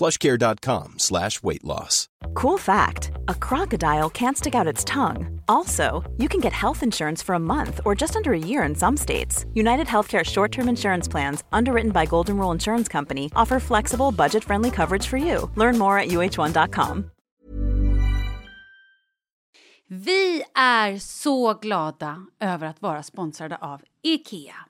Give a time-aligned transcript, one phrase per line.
[0.00, 2.08] plushcare.com slash weight loss.
[2.34, 5.40] Cool fact a crocodile can't stick out its tongue.
[5.48, 8.74] Also, you can get health insurance for a month or just under a year in
[8.74, 9.46] some states.
[9.54, 14.44] United Healthcare short term insurance plans, underwritten by Golden Rule Insurance Company, offer flexible, budget
[14.44, 15.50] friendly coverage for you.
[15.56, 17.10] Learn more at uh1.com.
[19.92, 24.69] Vi är så glada över att vara sponsrade av Ikea.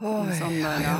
[0.00, 0.42] Oj,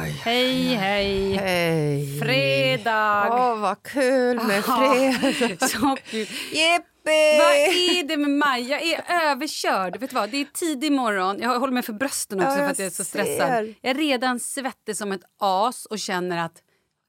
[0.00, 0.10] oj.
[0.24, 1.32] Hej, hej!
[1.36, 2.20] Hej!
[2.20, 3.28] Fredag!
[3.30, 5.58] Åh, vad kul med fredag!
[5.68, 6.26] Så kul.
[6.52, 7.38] Jippi!
[7.38, 8.62] Vad är det med mig?
[8.70, 9.96] Jag är överkörd.
[10.00, 10.30] Vet du vad?
[10.30, 11.38] Det är tidig morgon.
[11.40, 13.48] Jag håller mig för brösten också Ja, för att jag är så stressad.
[13.48, 13.74] ser.
[13.80, 16.62] Jag är redan svettig som ett as och känner att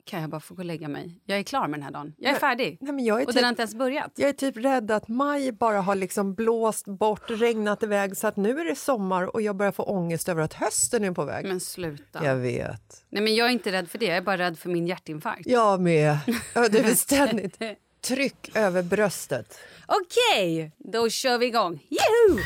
[0.06, 1.22] kan jag bara få gå och lägga mig?
[1.26, 2.14] Jag är klar med den här dagen.
[2.18, 2.78] Jag är Nej, färdig.
[2.82, 4.12] nej, men jag är och typ- den har inte ens börjat.
[4.16, 8.36] Jag är typ rädd att maj bara har liksom blåst bort, regnat iväg så att
[8.38, 11.46] nu är det sommar och jag börjar få ångest över att hösten är på väg.
[11.46, 12.26] Men sluta.
[12.26, 13.06] Jag vet.
[13.10, 14.06] Nej, men jag är inte rädd för det.
[14.06, 15.48] Jag är bara rädd för min hjärtinfarkt.
[15.48, 16.18] Jag med.
[16.54, 17.60] Ja, det är ständigt
[18.02, 19.58] tryck över bröstet.
[19.88, 21.84] Okej, då kör vi igång.
[21.90, 22.42] Juhu!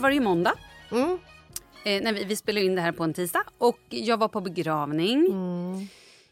[0.00, 0.52] Var det ju måndag.
[0.90, 1.18] Mm.
[1.84, 4.40] Eh, när vi, vi spelade in det här på en tisdag och jag var på
[4.40, 5.26] begravning.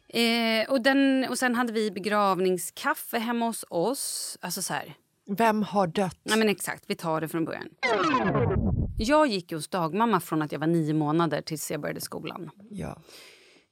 [0.08, 4.38] Eh, och, den, och sen hade vi begravningskaffe hemma hos oss.
[4.40, 4.94] Alltså så här.
[5.30, 6.18] Vem har dött?
[6.22, 7.68] Nej men exakt, vi tar det från början.
[8.98, 12.50] Jag gick hos dagmamma från att jag var nio månader tills jag började skolan.
[12.70, 13.02] Ja.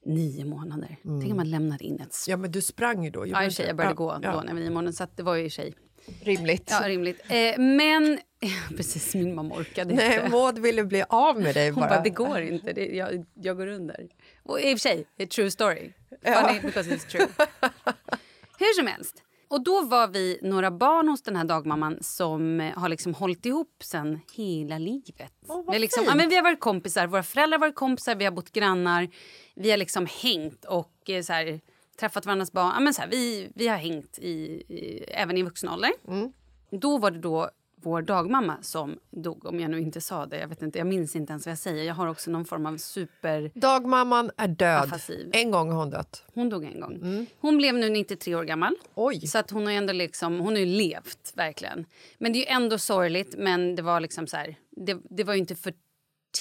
[0.05, 0.97] Nio månader.
[1.03, 2.17] Tänk om man lämnar in ett...
[2.29, 3.26] ja, men du sprang ju då.
[3.26, 4.32] Ja, sig, jag började Ja, gå ja.
[4.32, 4.93] då när jag var nio månader.
[4.93, 5.75] Så det var ju i sig
[6.23, 6.69] Rimligt.
[6.70, 7.20] ja, rimligt.
[7.29, 8.19] Eh, men
[8.76, 10.29] precis, min mamma orkade Nej, inte.
[10.29, 11.88] Maud ville bli av med dig Hon bara.
[11.88, 12.73] bara, det går inte.
[12.73, 14.08] Det, jag, jag går under.
[14.43, 15.93] Och i och för sig, det är true story.
[16.23, 17.29] Funny because it's true.
[18.58, 19.23] Hur som helst.
[19.49, 23.47] Och då var vi några barn hos den här dagmamman som eh, har liksom hållit
[23.47, 25.32] ihop sen hela livet.
[25.41, 28.14] Vad vi, har liksom, ja, men vi har varit kompisar, våra föräldrar har varit kompisar,
[28.14, 29.09] vi har bott grannar.
[29.55, 31.61] Vi har liksom hängt och eh, så här,
[31.97, 32.73] träffat varandras barn.
[32.75, 34.29] Ja, men så här, vi, vi har hängt i,
[34.69, 35.91] i, även i vuxen ålder.
[36.71, 37.51] Då var det då
[37.83, 40.39] vår dagmamma som dog, om jag nu inte sa det.
[40.39, 41.85] Jag vet inte, jag minns inte ens vad jag säger.
[41.85, 43.51] Jag har också någon form av super...
[43.55, 44.83] Dagmamman är död.
[44.83, 45.31] Afasi.
[45.33, 46.25] En gång har hon dött.
[46.35, 47.27] Hon dog en gång.
[47.41, 48.77] Hon blev nu 93 år gammal.
[48.95, 49.27] Oj.
[49.27, 51.85] Så att hon har ändå liksom, hon har ju levt, verkligen.
[52.19, 55.35] Men det är ju ändå sorgligt, men det var liksom så här, det, det var
[55.35, 55.73] ju inte för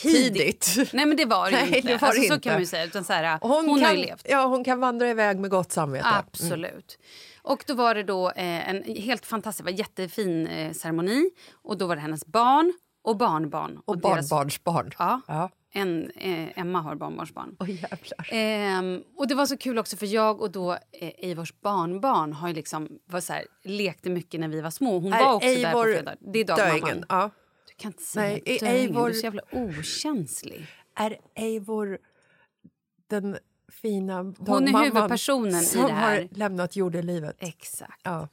[0.01, 0.61] tidigt.
[0.61, 0.93] Tidigt.
[0.93, 1.87] Nej men det var det ju Nej, inte.
[1.87, 2.43] det var alltså, det Så inte.
[2.43, 2.85] kan man ju säga.
[2.85, 4.21] Utan så här, Hon, hon, kan, har ju levt.
[4.29, 6.05] Ja, hon kan vandra iväg med gott samvete.
[6.07, 6.97] Absolut.
[7.41, 11.29] Och då var det då eh, en helt fantastisk, var jättefin eh, ceremoni.
[11.63, 13.79] Och då var det hennes barn och barnbarn.
[13.85, 14.91] Och deras- barnbarnsbarn.
[14.99, 15.21] Ja.
[15.27, 15.49] Ja.
[15.73, 17.55] En, eh, Emma har barnbarnsbarn.
[17.59, 18.27] Oj, jävlar.
[18.31, 20.79] Ehm, och det var så kul också för jag och då eh,
[21.17, 24.99] Eivors barnbarn har ju liksom var så här, lekte mycket när vi var små.
[24.99, 26.15] Hon var också där på Eivor fredag.
[26.33, 27.05] Det är dagmamman.
[27.09, 27.29] Ja.
[27.77, 28.65] Kan inte säga Nej, är.
[28.67, 30.67] Eivor- Du är så jävla okänslig.
[30.95, 31.97] Är Eivor
[33.07, 33.37] den
[33.81, 36.21] fina Hon är huvudpersonen i som det här.
[36.21, 37.35] har lämnat jordelivet?
[37.39, 38.01] Exakt.
[38.03, 38.29] Ja.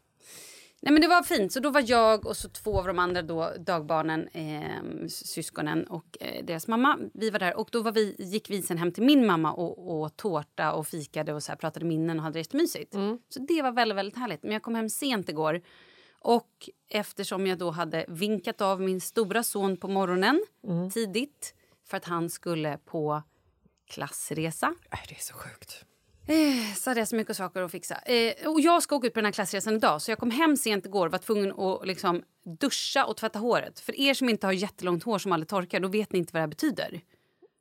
[0.84, 1.52] Nej, men det var fint.
[1.52, 6.16] Så då var jag och så två av de andra då, dagbarnen, eh, syskonen och
[6.20, 6.98] eh, deras mamma.
[7.14, 9.90] Vi var där och då var vi, gick vi sen hem till min mamma och
[9.92, 12.92] åt tårta och fikade och så här, pratade minnen och hade det jättemysigt.
[13.28, 14.42] Så det var väldigt, väldigt härligt.
[14.42, 15.60] Men jag kom hem sent igår
[16.24, 20.42] och eftersom jag då hade vinkat av min stora son på morgonen
[20.94, 21.54] tidigt
[21.88, 23.22] för att han skulle på
[23.90, 25.84] klassresa Nej, det är så sjukt.
[26.26, 27.94] Eh, så hade jag så mycket saker att fixa.
[27.94, 30.02] Eh, och jag ska åka ut på den här klassresan idag.
[30.02, 32.22] Så jag kom hem sent igår var tvungen att liksom
[32.60, 33.80] duscha och tvätta håret.
[33.80, 36.42] För er som inte har jättelångt hår som aldrig torkar, då vet ni inte vad
[36.42, 37.00] det betyder.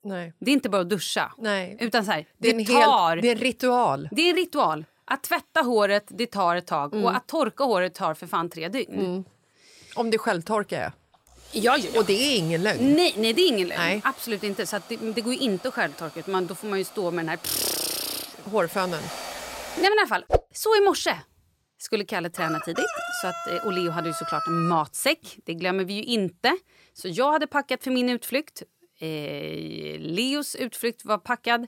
[0.03, 0.33] Nej.
[0.39, 1.31] Det är inte bara att duscha.
[1.37, 1.77] Nej.
[1.79, 3.15] Utan så här, Det det, är, en tar...
[3.15, 4.09] hel, det är en ritual.
[4.11, 4.85] Det är en ritual.
[5.11, 6.93] Att tvätta håret, det tar ett tag.
[6.93, 9.25] Och att torka håret tar för fan tre dygn.
[9.95, 10.79] Om det självtorkar.
[10.79, 10.91] Ja,
[11.77, 11.99] ja, ja.
[11.99, 12.95] Och det är ingen lögn.
[12.95, 14.01] Nej, nej, det är ingen lögn.
[14.03, 14.65] Absolut inte.
[14.65, 16.19] Så det, det går ju inte att självtorka.
[16.19, 17.39] Utan då får man ju stå med den här...
[18.51, 18.99] Hårfönen.
[19.75, 21.15] Nej men i alla fall, så i morse
[21.77, 22.85] skulle Kalle träna tidigt.
[23.21, 25.37] Så att, eh, och Leo hade ju såklart en matsäck.
[25.45, 26.57] Det glömmer vi ju inte.
[26.93, 28.63] Så jag hade packat för min utflykt.
[28.99, 31.67] Eh, Leos utflykt var packad.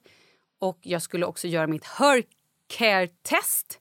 [0.60, 1.86] Och jag skulle också göra mitt
[2.77, 3.79] Hercare-test.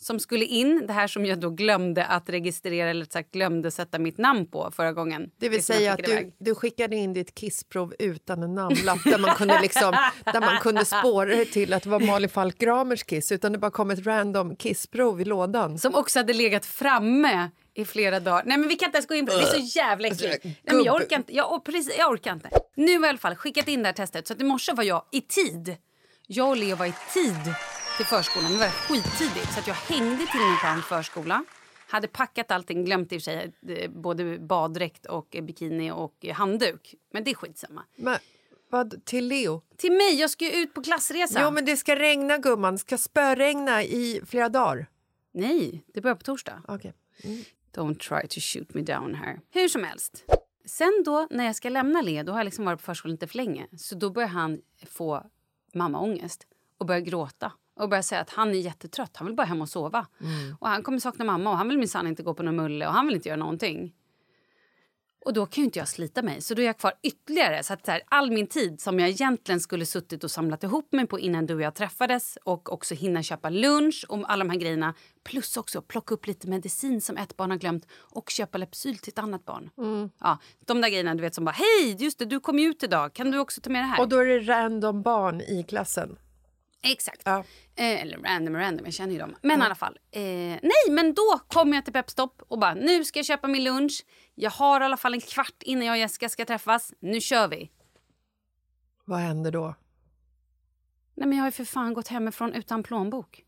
[0.00, 3.98] Som skulle in, det här som jag då glömde att registrera eller sagt glömde sätta
[3.98, 5.30] mitt namn på förra gången.
[5.40, 9.34] Det vill säga att du, du skickade in ditt kissprov utan en namnlapp där man
[9.34, 13.32] kunde, liksom, där man kunde spåra det till att det var Malin Falk Gramers kiss
[13.32, 15.78] utan det bara kom ett random kissprov i lådan.
[15.78, 18.42] Som också hade legat framme i flera dagar.
[18.46, 19.38] Nej men vi kan inte ens gå in på det.
[19.38, 20.44] Det är så jävla äckligt.
[20.44, 21.36] Nej, men jag orkar inte.
[21.36, 22.50] Jag, precis, jag orkar inte.
[22.74, 24.26] Nu har jag i alla fall skickat in det här testet.
[24.26, 25.76] Så att i morse var jag i tid.
[26.26, 27.54] Jag och Leo var i tid
[27.96, 28.52] till förskolan.
[28.52, 29.52] Det var skittidigt.
[29.52, 31.44] Så att jag hängde till min på förskola.
[31.88, 36.94] Hade packat allting, glömt i och för sig eh, både baddräkt och bikini och handduk.
[37.12, 37.84] Men det är skitsamma.
[37.96, 38.18] Men,
[38.70, 39.62] vad, till Leo?
[39.76, 41.40] Till mig, jag ska ju ut på klassresa.
[41.42, 44.86] Jo, men det ska regna gumman, det ska spöregna i flera dagar.
[45.32, 46.62] Nej, det börjar på torsdag.
[46.68, 46.92] Okej.
[47.74, 49.40] Don't try to shoot me down here.
[49.50, 50.24] Hur som helst.
[50.64, 53.26] Sen då när jag ska lämna Leo, då har jag liksom varit på förskolan lite
[53.26, 53.66] för länge.
[53.78, 55.26] Så då börjar han få
[55.74, 56.46] mammaångest
[56.78, 57.52] och börjar gråta.
[57.82, 60.06] Och börjar säga att han är jättetrött, han vill bara hem och sova.
[60.58, 62.92] Och han kommer sakna mamma och han vill minsann inte gå på någon mulle och
[62.92, 63.92] han vill inte göra någonting.
[65.24, 67.62] Och då kan ju inte jag slita mig, så då är jag kvar ytterligare.
[67.62, 70.92] Så att så här, all min tid som jag egentligen skulle suttit och samlat ihop
[70.92, 74.50] mig på innan du och jag träffades och också hinna köpa lunch och alla de
[74.50, 74.94] här grejerna.
[75.24, 79.10] Plus också plocka upp lite medicin som ett barn har glömt och köpa Lypsyl till
[79.12, 79.70] ett annat barn.
[80.20, 82.82] Ja, de där grejerna du vet som bara hej, just det, du kom ju ut
[82.82, 84.00] idag, kan du också ta med det här?
[84.00, 86.16] Och då är det random barn i klassen.
[86.82, 87.22] Exakt.
[87.24, 87.38] Ja.
[87.76, 89.36] Eh, eller random random, jag känner ju dem.
[89.42, 89.98] Men i alla fall.
[90.10, 93.64] Eh, nej, men då kommer jag till Pepstop och bara nu ska jag köpa min
[93.64, 94.04] lunch.
[94.34, 96.92] Jag har i alla fall en kvart innan jag och Jessica ska träffas.
[97.00, 97.70] Nu kör vi.
[99.04, 99.74] Vad händer då?
[101.14, 103.44] Nej, men jag har ju för fan gått hemifrån utan plånbok.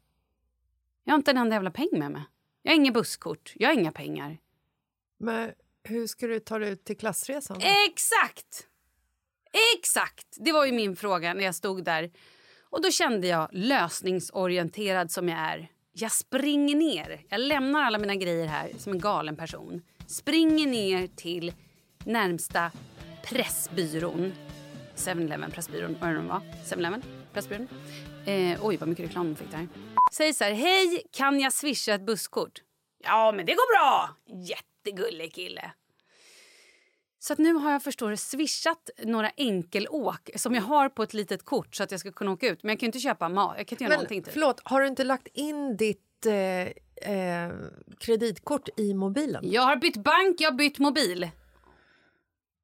[1.05, 2.23] Jag har inte en enda jävla peng med mig.
[2.63, 4.39] Jag har inga busskort, jag har inga pengar.
[5.19, 7.59] Men hur ska du ta dig ut till klassresan?
[7.59, 7.67] då?
[7.89, 8.67] Exakt!
[9.79, 10.27] Exakt!
[10.37, 12.11] Det var ju min fråga när jag stod där.
[12.75, 17.23] Och då kände jag, lösningsorienterad som jag är, jag springer ner.
[17.29, 19.83] Jag lämnar alla mina grejer här som en galen person.
[20.07, 21.53] Springer ner till
[22.05, 22.71] närmsta
[23.25, 24.33] Pressbyrån.
[24.97, 26.41] 7-Eleven Pressbyrån, vad det nu var.
[26.65, 27.03] 7-Eleven
[27.33, 27.69] Pressbyrån.
[28.27, 29.69] Eh, oj, vad mycket reklam de fick där.
[30.13, 32.63] Säger så här, hej, kan jag swisha ett busskort?
[33.05, 34.17] Ja, men det går bra!
[34.27, 35.73] Jättegullig kille.
[37.27, 41.45] Så nu har jag förstår du, swishat några enkelåk som jag har på ett litet
[41.45, 42.63] kort så att jag ska kunna åka ut.
[42.63, 43.55] Men jag kan inte köpa mat.
[43.59, 44.23] Jag kan inte göra Men någonting.
[44.23, 44.33] Typ.
[44.33, 47.53] förlåt, har du inte lagt in ditt eh, eh,
[47.99, 49.45] kreditkort i mobilen?
[49.51, 51.31] Jag har bytt bank, jag har bytt mobil.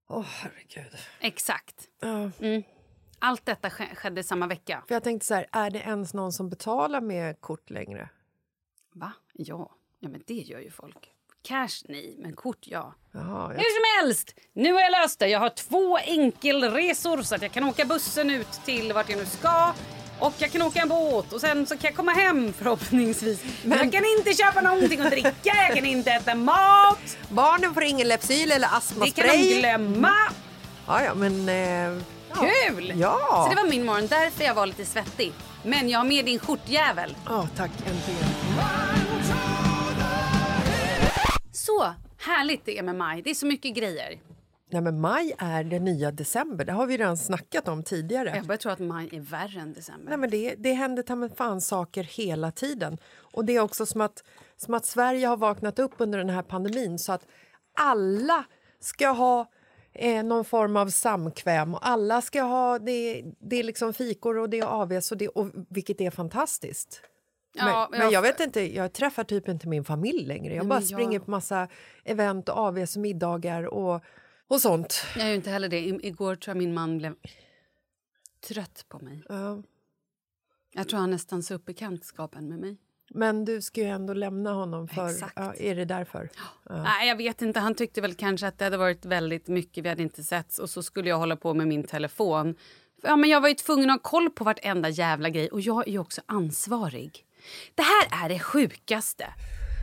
[0.08, 0.92] Åh, herregud.
[1.20, 1.88] Exakt.
[2.00, 2.30] Ja,
[3.18, 4.84] Allt detta sk- skedde samma vecka.
[4.88, 8.08] för jag tänkte så här, är det ens någon som betalar med kort längre?
[8.92, 9.12] Va?
[9.32, 9.70] Ja.
[9.98, 11.10] Ja, men det gör ju folk.
[11.42, 12.94] Cash nej, men kort ja.
[13.12, 13.58] Jaha, jag...
[13.58, 15.28] Hur som helst, nu har jag löst det.
[15.28, 19.26] Jag har två enkelresor så att jag kan åka bussen ut till vart jag nu
[19.26, 19.72] ska.
[20.18, 23.40] Och jag kan åka en båt och sen så kan jag komma hem förhoppningsvis.
[23.64, 27.16] Men, jag kan inte köpa någonting att dricka, jag kan inte äta mat.
[27.28, 29.54] Barnen får ingen Lypsyl eller Det kan astmaspray.
[29.54, 30.12] de glömma.
[30.86, 31.48] Ja, ja, men...
[31.48, 32.02] Eh,
[32.34, 32.46] ja.
[32.68, 32.92] Kul!
[32.96, 33.44] Ja.
[33.48, 35.32] Så det var min morgon, därför jag var lite svettig.
[35.64, 37.16] Men jag har med din skjortjävel.
[37.26, 37.70] Ja, tack.
[37.70, 38.99] Äntligen.
[41.78, 43.22] Så härligt det är med maj.
[43.22, 44.20] Det är så mycket grejer.
[44.70, 46.64] Nej, men maj är det nya december.
[46.64, 48.32] Det har vi redan snackat om tidigare.
[48.36, 50.08] Jag börjar tro att maj är värre än december.
[50.08, 52.98] Nej, men det, det händer ta fan saker hela tiden.
[53.18, 54.24] Och det är också som att,
[54.56, 57.26] som att Sverige har vaknat upp under den här pandemin så att
[57.74, 58.44] alla
[58.80, 59.50] ska ha
[59.92, 62.78] eh, någon form av samkväm och alla ska ha...
[62.78, 67.02] Det, det är liksom fikor och det är AVs, och det, och, vilket är fantastiskt.
[67.52, 70.54] Ja, men, men jag vet inte, jag träffar typ inte min familj längre.
[70.54, 71.68] Jag Nej, bara men jag- springer på massa
[72.04, 74.04] event och AVs och middagar och,
[74.48, 75.04] och sånt.
[75.16, 75.78] Jag gör inte heller det.
[75.78, 77.14] I, igår tror jag min man blev
[78.48, 79.22] trött på mig.
[79.28, 79.62] Ja.
[80.72, 82.76] Jag tror han nästan sa upp bekantskapen med mig.
[83.14, 85.14] Men du ska ju ändå lämna honom för...
[85.36, 86.28] Ja, är det därför?
[86.70, 87.60] Nej, jag vet inte.
[87.60, 89.84] Han tyckte väl kanske att det hade varit väldigt mycket.
[89.84, 92.54] Vi hade inte setts och så skulle jag hålla på med min telefon.
[93.02, 95.88] Ja, men jag var ju tvungen att ha koll på vartenda jävla grej och jag
[95.88, 97.26] är också ansvarig.
[97.74, 99.26] Det här är det sjukaste.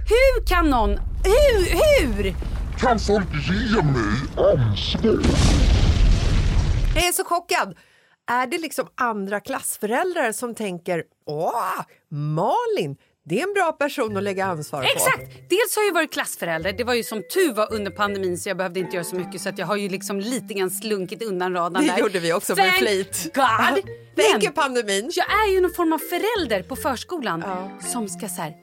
[0.10, 0.90] Hur kan någon...
[1.24, 1.66] Hur?
[2.04, 2.36] Hur?
[2.80, 5.20] Kan folk ge mig ansvar?
[6.96, 7.76] Jag är så chockad!
[8.30, 12.98] Är det liksom andra klassföräldrar som tänker åh, Malin,
[13.29, 14.88] det är en bra person att lägga ansvar på?
[14.88, 15.31] Exakt!
[15.50, 16.74] Dels har jag varit klassförälder.
[16.74, 19.41] Det var ju som tur var under pandemin så jag behövde inte göra så mycket
[19.41, 22.00] så att jag har ju liksom lite grann slunkit undan radarn Det där.
[22.00, 23.31] gjorde vi också med Thank flit.
[23.36, 23.43] God!
[24.15, 25.12] Men- er pandemin.
[25.15, 27.72] Jag är ju någon form av förälder på förskolan Ja.
[27.88, 28.53] som ska så här,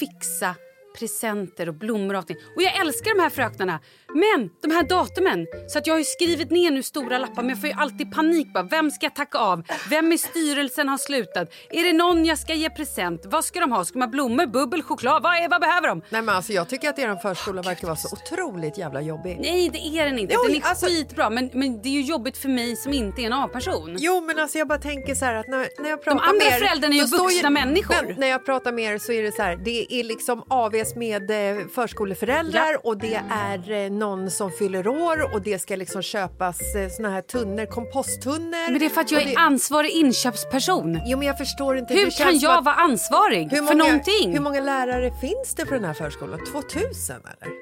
[0.00, 0.54] fixa
[0.98, 2.36] presenter och blommor och allting.
[2.56, 3.80] Och jag älskar de här fröknarna.
[4.14, 5.46] Men de här datumen.
[5.68, 8.12] Så att jag har ju skrivit ner nu stora lappar men jag får ju alltid
[8.12, 8.52] panik.
[8.54, 9.62] Bara, vem ska jag tacka av?
[9.90, 11.52] Vem i styrelsen har slutat?
[11.70, 13.20] Är det någon jag ska ge present?
[13.24, 13.84] Vad ska de ha?
[13.84, 15.22] Ska de ha blommor, bubbel, choklad?
[15.22, 16.02] Vad, är, vad behöver de?
[16.10, 19.38] Nej, men alltså, jag tycker att er förskola verkar vara så otroligt jävla jobbig.
[19.40, 20.34] Nej, det är den inte.
[20.34, 21.30] Jo, den är alltså- skitbra.
[21.30, 23.96] Men, men det är ju jobbigt för mig som inte är en A-person.
[23.98, 26.46] Jo, men alltså jag bara tänker så här att när, när jag pratar andra med
[26.46, 28.06] er, föräldrarna är ju vuxna människor.
[28.06, 30.44] Men när jag pratar med er så är det så här, det är liksom
[30.82, 32.78] AVs med eh, förskoleföräldrar Ja.
[32.84, 37.10] och det är eh, någon som fyller år och det ska liksom köpas eh, såna
[37.10, 38.70] här tunnor, komposttunnor.
[38.70, 40.98] Men det är för att jag Och det- är ansvarig inköpsperson.
[41.06, 41.94] Jo, men jag förstår inte.
[41.94, 44.32] Hur kan jag att- vara ansvarig hur för många, någonting?
[44.32, 46.40] Hur många lärare finns det på den här förskolan?
[46.52, 47.52] 2000 eller?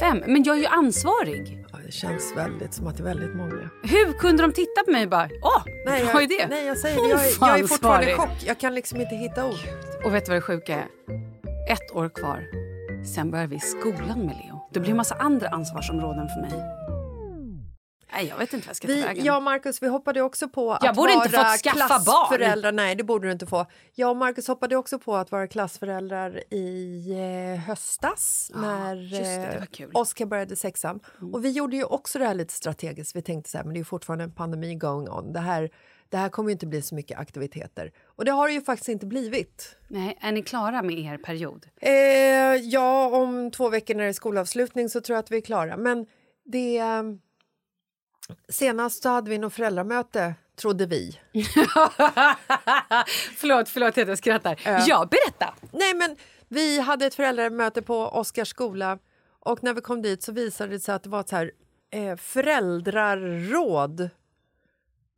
[0.00, 0.22] Fem.
[0.26, 1.64] Men jag är ju ansvarig.
[1.72, 3.70] Ja, det känns väldigt som att det är väldigt många.
[3.82, 6.46] Hur kunde de titta på mig och bara åh, Nej, bra jag, idé?
[6.50, 7.08] nej, jag säger det.
[7.08, 8.28] Jag, är- jag är fortfarande i chock.
[8.46, 9.58] Jag kan liksom inte hitta ord.
[10.04, 10.86] Och vet du vad det sjuka är?
[11.68, 12.44] Ett år kvar.
[13.14, 14.68] Sen börjar vi skolan med Leo.
[14.72, 16.62] Det blir en massa andra ansvarsområden för mig.
[18.14, 19.24] Nej, jag vet inte vad jag ska ta Vi, vägen.
[19.24, 21.98] jag och Marcus vi hoppade också på Jag att borde vara inte fått skaffa barn.
[22.04, 22.72] klassföräldrar.
[22.72, 23.66] Nej, det borde du inte få.
[23.94, 27.06] Jag och Marcus hoppade också på att vara klassföräldrar i
[27.54, 30.00] eh, höstas när just det, det var eh.
[30.00, 31.00] Oskar började sexan.
[31.20, 31.34] Mm.
[31.34, 33.16] Och vi gjorde ju också det här lite strategiskt.
[33.16, 35.32] Vi tänkte så här, men det är fortfarande en pandemi going on.
[35.32, 35.70] Det här,
[36.12, 37.92] det här kommer inte bli så mycket aktiviteter.
[38.04, 39.76] Och det har det ju faktiskt inte blivit.
[39.88, 41.66] Nej, är ni klara med er period?
[41.80, 41.92] Eh,
[42.54, 45.76] ja, om två veckor när det är skolavslutning så tror jag att vi är klara.
[45.76, 46.06] Men
[46.44, 46.78] det...
[46.78, 47.02] Eh,
[48.48, 51.18] senast så hade vi något föräldramöte, trodde vi.
[53.36, 54.60] förlåt, förlåt att jag skrattar.
[54.64, 55.54] Ja, berätta!
[55.72, 56.16] Nej, men
[56.48, 58.98] vi hade ett föräldramöte på Oskars skola
[59.40, 61.50] och när vi kom dit så visade det sig att det var ett så här,
[61.92, 64.10] eh, föräldraråd.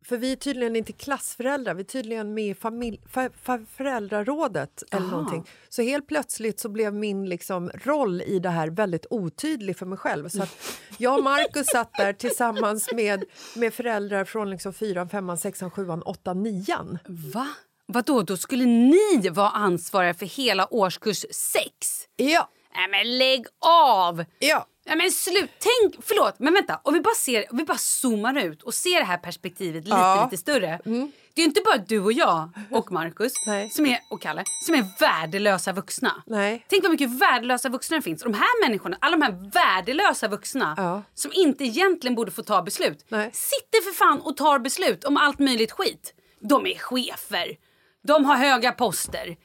[0.05, 4.83] För vi är tydligen inte klassföräldrar, vi är tydligen med i familj, för, för, föräldrarådet.
[4.91, 5.11] eller Aha.
[5.11, 5.49] någonting.
[5.69, 9.97] Så helt plötsligt så blev min liksom, roll i det här väldigt otydlig för mig
[9.97, 10.29] själv.
[10.29, 10.45] Så
[10.97, 13.23] jag och Markus satt där tillsammans med,
[13.55, 16.75] med föräldrar från liksom 4, 5, 6, 7, 8, 9.
[17.33, 17.47] Va?
[17.87, 22.07] Vadå, då skulle ni vara ansvariga för hela årskurs sex?
[22.15, 24.25] Ja, Nej men lägg av!
[24.39, 24.67] ja.
[24.87, 26.79] Nej men slut, tänk, förlåt men vänta.
[26.83, 29.97] Om vi bara, ser, om vi bara zoomar ut och ser det här perspektivet lite,
[29.97, 30.13] Ja.
[30.17, 30.25] Mm.
[30.25, 30.79] lite större.
[31.33, 33.69] Det är inte bara du och jag och Markus Nej.
[33.69, 36.23] som är, och Kalle som är värdelösa vuxna.
[36.25, 36.65] Nej.
[36.69, 38.23] Tänk vad mycket värdelösa vuxna det finns.
[38.23, 41.01] De här människorna, alla de här värdelösa vuxna Ja.
[41.13, 43.05] som inte egentligen borde få ta beslut.
[43.09, 43.29] Nej.
[43.33, 46.13] Sitter för fan och tar beslut om allt möjligt skit.
[46.39, 47.57] De är chefer.
[48.03, 49.37] De har höga poster.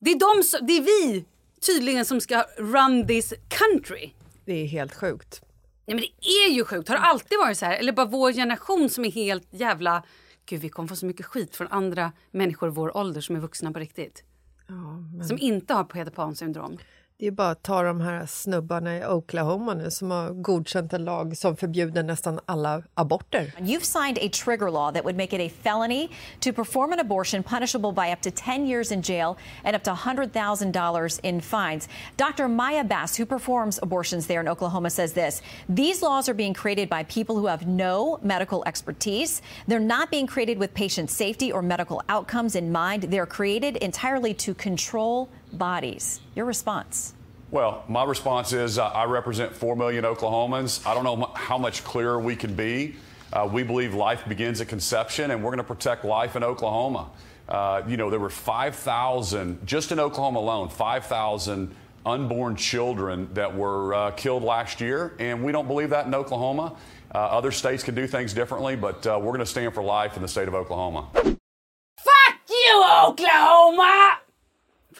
[0.00, 1.24] Det är, de som, det är vi
[1.66, 4.10] tydligen som ska run this country.
[4.44, 5.42] Det är helt sjukt.
[5.86, 6.88] Nej men det är ju sjukt.
[6.88, 7.76] Har det alltid varit så här?
[7.76, 10.02] Eller bara vår generation som är helt jävla...
[10.46, 13.40] Gud vi kommer få så mycket skit från andra människor i vår ålder som är
[13.40, 14.24] vuxna på riktigt.
[14.66, 15.28] Ja, men...
[15.28, 16.78] Som inte har Peter Pan syndrom.
[17.20, 21.04] Det är bara att ta de här snubbarna i Oklahoma nu som har godkänt en
[21.04, 23.54] lag som förbjuder nästan alla aborter.
[23.58, 26.08] You've signed a trigger law that would make it a felony
[26.40, 29.90] to perform an abortion punishable by up to 10 years in jail and up to
[29.90, 31.88] $100,000 in fines.
[32.16, 32.48] Dr.
[32.48, 36.88] Maya Bass, who performs abortions there in Oklahoma, says this These laws are being created
[36.88, 39.42] by people who have no medical expertise.
[39.66, 43.02] They're not being created with patient safety or medical outcomes in mind.
[43.02, 46.20] They're created entirely to control bodies.
[46.34, 47.14] Your response?
[47.50, 50.86] Well, my response is uh, I represent 4 million Oklahomans.
[50.86, 52.94] I don't know m- how much clearer we can be.
[53.32, 57.10] Uh, we believe life begins at conception, and we're going to protect life in Oklahoma.
[57.48, 61.74] Uh, you know, there were 5,000, just in Oklahoma alone, 5,000
[62.06, 66.76] unborn children that were uh, killed last year, and we don't believe that in Oklahoma.
[67.12, 70.14] Uh, other states can do things differently, but uh, we're going to stand for life
[70.16, 71.08] in the state of Oklahoma.
[71.14, 74.18] Fuck you Oklahoma!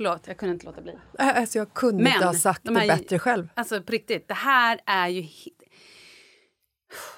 [0.00, 0.92] Förlåt, jag kunde inte låta bli.
[1.19, 3.49] Äh, Alltså jag kunde inte ha sagt de det här- bättre själv.
[3.54, 5.26] Alltså på riktigt, det här är ju...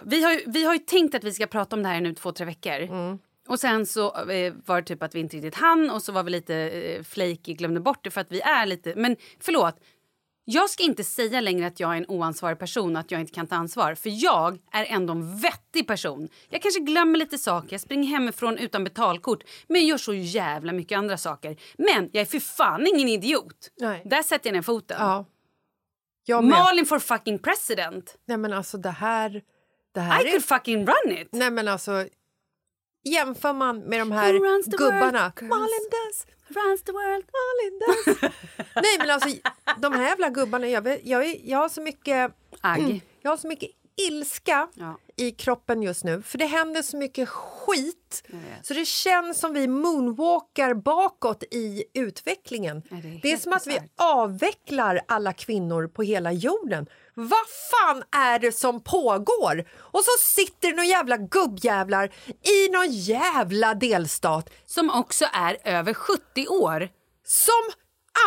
[0.03, 2.15] Vi har, ju- vi har ju tänkt att vi ska prata om det här nu
[2.15, 2.73] två, tre veckor.
[2.81, 3.19] Mm.
[3.49, 6.23] Och sen så eh, var det typ att vi inte riktigt hann och så var
[6.23, 8.95] vi lite eh, flaky, glömde bort det för att vi är lite...
[8.97, 9.77] Men förlåt,
[10.45, 13.33] jag ska inte säga längre att jag är en oansvarig person och att jag inte
[13.33, 13.95] kan ta ansvar.
[13.95, 16.29] För jag är ändå en vettig person.
[16.49, 19.45] Jag kanske glömmer lite saker, jag springer hemifrån utan betalkort.
[19.67, 21.57] Men jag gör så jävla mycket andra saker.
[21.79, 23.71] Men jag är för fan ingen idiot.
[23.81, 24.03] Nej.
[24.05, 24.97] Där sätter jag ner foten.
[25.01, 25.25] Ja.
[26.25, 26.59] Jag med.
[26.59, 28.17] Malin for fucking president.
[28.27, 29.43] Nej men alltså det här...
[29.95, 30.33] Det här I är...
[30.33, 31.29] could fucking run it.
[31.33, 32.07] Nej men alltså...
[33.05, 34.33] Jämför man med de här
[34.79, 35.33] gubbarna...
[35.41, 37.25] Malin does, Runs the world.
[37.81, 38.33] Does.
[38.75, 39.29] Nej men alltså
[39.77, 42.33] de här jävla gubbarna, jag, vet, jag, är, jag har så mycket...
[42.61, 43.03] Agg.
[43.23, 44.99] Jag har så mycket ilska Ja.
[45.17, 48.23] i kroppen just nu, för det händer så mycket skit.
[48.63, 52.83] Så det känns som vi moonwalkar bakåt i utvecklingen.
[52.91, 56.87] Ja, det är det är som att vi avvecklar alla kvinnor på hela jorden.
[57.15, 59.65] Vad fan är det som pågår?
[59.79, 62.11] Och så sitter det några jävla gubbjävlar
[62.43, 66.89] i någon jävla delstat Som också är över 70 år.
[67.25, 67.73] som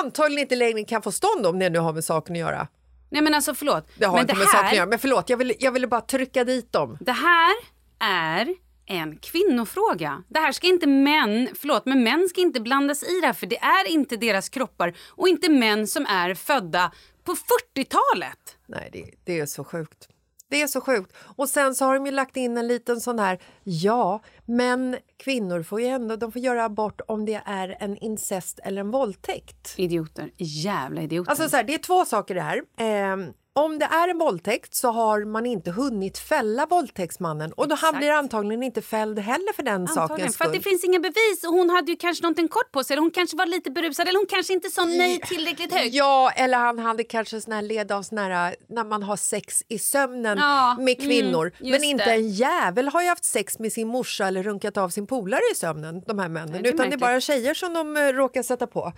[0.04, 2.68] antagligen inte längre kan få stånd om det nu har med saken att göra.
[3.16, 3.92] Nej men alltså förlåt.
[3.98, 5.72] Det har men inte det med saken att här, göra, men förlåt, jag ville, jag
[5.72, 6.98] ville bara trycka dit dem.
[7.02, 7.56] det här
[8.00, 10.24] är en kvinnofråga.
[10.28, 13.48] Det här ska inte män, förlåt, men män ska inte blandas i det här för
[13.48, 16.92] det är inte deras kroppar och inte män som är födda
[17.24, 18.58] på 40-talet.
[18.68, 20.08] Nej, det, det är så sjukt.
[20.50, 21.14] Det är så sjukt.
[21.36, 25.64] Och sen så har de ju lagt in en liten sån här, ja, men kvinnor
[25.64, 29.74] får ju ändå, de får göra abort om det är en incest eller en våldtäkt.
[29.78, 30.32] Idioter.
[30.38, 31.30] Jävla idioter.
[31.32, 32.62] Alltså så här, det är två saker det här.
[32.78, 37.76] Ehm, om det är en våldtäkt så har man inte hunnit fälla våldtäktsmannen och då
[37.76, 40.56] han blir antagligen inte fälld heller för den Antagligen, sakens för skull.
[40.58, 43.12] det finns inga bevis och hon hade ju kanske någonting kort på sig eller hon
[43.12, 45.94] kanske var lite berusad eller hon kanske inte sa nej tillräckligt högt.
[45.94, 49.64] Ja, eller han hade kanske sån här led av sån här, när man har sex
[49.68, 51.52] i sömnen Ja, med kvinnor.
[51.60, 52.12] mm, men inte det.
[52.12, 55.56] en jävel har ju haft sex med sin morsa eller runkat av sin polare i
[55.56, 56.52] sömnen, de här männen.
[56.52, 57.00] Nej, det utan det är märkligt.
[57.02, 58.94] bara tjejer som de eh, råkar sätta på.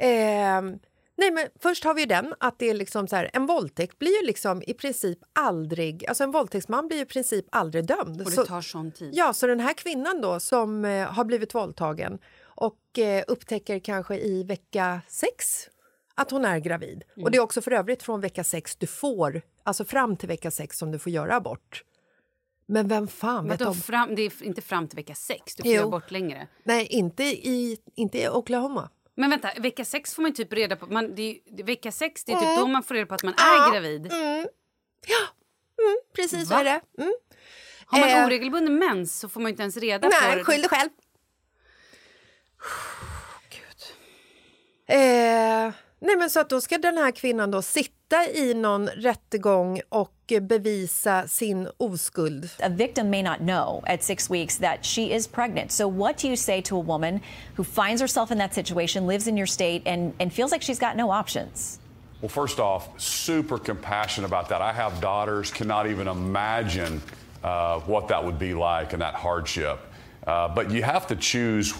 [0.00, 0.78] Ehm,
[1.16, 4.20] nej, men först har vi den att det är liksom så här, en våldtäkt blir
[4.20, 8.20] ju liksom i princip aldrig, alltså en våldtäktsman blir ju i princip aldrig dömd.
[8.22, 9.10] Och det tar sån tid.
[9.14, 14.16] Ja, så den här kvinnan då som eh, har blivit våldtagen och eh, upptäcker kanske
[14.18, 15.68] i vecka sex
[16.14, 17.04] att hon är gravid.
[17.22, 20.50] Och det är också för övrigt från vecka sex du får, alltså fram till vecka
[20.50, 21.84] sex som du får göra abort.
[22.66, 23.74] Men vem fan vet om?
[23.74, 25.76] fram, det är inte fram till vecka sex, du får Jo.
[25.76, 26.48] göra bort längre.
[26.64, 28.90] Nej, inte i, inte i Oklahoma.
[29.16, 30.86] Men vänta, vecka sex får man typ reda på.
[30.86, 32.60] Man, det vecka sex, det är typ Mm.
[32.60, 33.66] då man får reda på att man Ja.
[33.68, 34.12] är gravid.
[36.16, 36.56] Precis Va?
[36.56, 36.80] så är det.
[37.02, 37.14] Mm.
[37.86, 38.26] Har man Eh.
[38.26, 40.90] oregelbunden mens så får man inte ens reda på Nej, skyll dig själv.
[44.88, 49.80] Eh, nej men så att då ska den här kvinnan då sitta i någon rättegång
[49.88, 52.50] och bevisa sin oskuld.
[52.60, 55.72] A victim may not know at six weeks that she is pregnant.
[55.72, 57.20] So, what do you say to a woman
[57.54, 60.78] who finds herself in that situation, lives in your state, and, and feels like she's
[60.78, 61.78] got no options?
[62.20, 64.62] Well, first off, super compassionate about that.
[64.62, 67.02] I have daughters, cannot even imagine
[67.42, 69.78] uh, what that would be like and that hardship.
[70.26, 71.74] Uh, but you have to choose.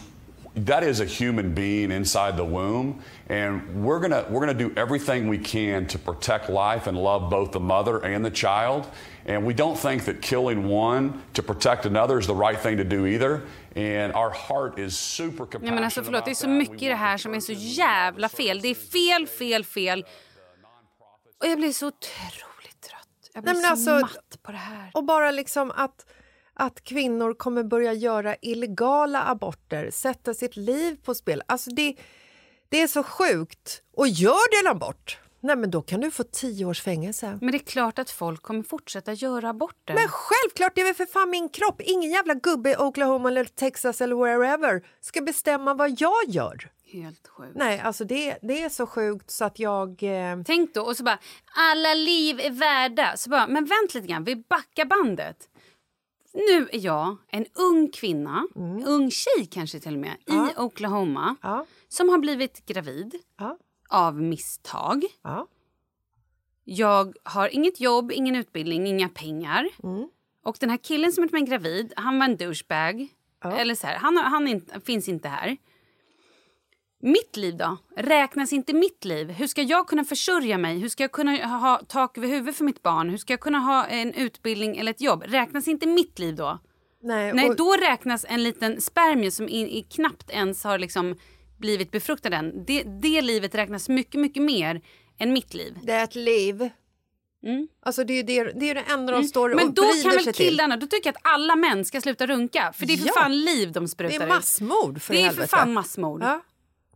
[0.55, 5.29] That is a human being inside the womb, and we're gonna we're gonna do everything
[5.29, 8.83] we can to protect life and love both the mother and the child.
[9.27, 12.85] And we don't think that killing one to protect another is the right thing to
[12.85, 13.41] do either.
[13.77, 15.65] And our heart is super compassionate.
[15.65, 18.29] Nej men alltså förlåt, det är så mycket i det här som är så jävla
[18.29, 18.61] fel.
[18.61, 20.05] Det är fel, fel, fel.
[21.41, 23.31] Och jag blir så otroligt trött.
[23.35, 24.91] Jag blir Nej, men så alltså- matt på det här.
[24.95, 26.07] Och bara liksom att,
[26.55, 31.43] att kvinnor kommer börja göra illegala aborter, sätta sitt liv på spel.
[31.47, 31.95] Alltså det,
[32.75, 33.83] Det är så sjukt.
[33.97, 37.39] Och gör du en abort, nej men då kan du få tio års fängelse.
[37.41, 39.95] Men det är klart att folk kommer fortsätta göra aborter.
[39.95, 41.81] Men självklart, det är väl för fan min kropp.
[41.81, 46.71] Ingen jävla gubbe i Oklahoma eller Texas eller wherever ska bestämma vad jag gör.
[46.93, 47.53] Helt sjukt.
[47.55, 50.03] Nej, alltså det, det är så sjukt så att jag...
[50.03, 51.19] Eh, Tänk då, och så bara,
[51.57, 53.17] alla liv är värda.
[53.17, 55.37] Så bara, men vänt lite grann, vi backar bandet.
[56.33, 58.49] Nu är jag en ung kvinna,
[58.87, 64.23] ung tjej kanske till och med, i Oklahoma ja, som har blivit gravid ja, av
[64.23, 65.05] misstag.
[65.23, 65.47] ja.
[66.67, 69.69] Jag har inget jobb, ingen utbildning, inga pengar.
[69.83, 70.09] Mm.
[70.43, 73.09] Och den här killen som gjort mig gravid, han var en douchebag.
[73.45, 75.57] Eller så här, han, han inte, finns inte här.
[77.01, 77.77] Mitt liv då?
[77.97, 79.31] Räknas inte mitt liv?
[79.31, 80.79] Hur ska jag kunna försörja mig?
[80.79, 83.11] Hur ska jag kunna ha tak över huvudet för mitt barn?
[83.11, 85.25] Hur ska jag kunna ha en utbildning eller ett jobb?
[85.27, 86.59] Räknas inte mitt liv då?
[87.03, 91.17] Nej, Nej, och, då räknas en liten spermie som i, i knappt ens har liksom
[91.64, 92.64] blivit befruktad än.
[92.66, 94.81] Det, det livet räknas mycket, mycket mer
[95.18, 95.79] än mitt liv.
[95.83, 96.70] Det är ett liv.
[97.46, 97.68] Mm.
[97.87, 100.11] Alltså det är ju det, det, är det enda de står Men och då kan
[100.11, 100.48] väl sig till.
[100.48, 102.72] killarna, då tycker jag att alla män ska sluta runka.
[102.77, 103.12] För det är för Ja.
[103.16, 104.29] fan liv de Det sprutar är ut.
[104.29, 106.22] massmord för Det är för fan massmord.
[106.22, 106.40] Ja.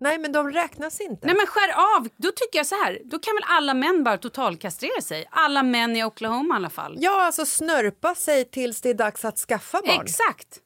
[0.01, 1.27] Nej, men de räknas inte.
[1.27, 2.99] Nej men skär av, då tycker jag så här.
[3.05, 5.27] Då kan väl alla män bara totalkastrera sig.
[5.31, 6.97] Alla män i Oklahoma i alla fall.
[6.99, 10.01] Ja, alltså snörpa sig tills det är dags att skaffa barn.
[10.03, 10.61] Exakt.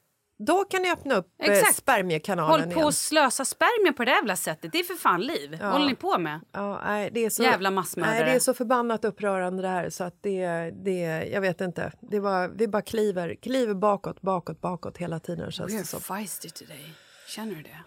[0.47, 1.77] Då kan ni öppna upp eh, Exakt.
[1.77, 2.89] spermiekanalen Håll på igen.
[2.89, 4.73] att slösa spermier på det jävla sättet.
[4.73, 5.59] Det är för fan liv.
[5.63, 6.41] Vad håller ni på med?
[6.53, 8.15] Ja, nej, det är så, Jävla massmördare.
[8.15, 10.47] Nej, det är så förbannat upprörande det här så att det,
[10.85, 11.93] det jag vet inte.
[12.01, 16.01] Det var, vi bara kliver, kliver bakåt, bakåt, bakåt hela tiden känns det We're som.
[16.01, 16.95] feisty today.
[17.29, 17.77] Känner du det?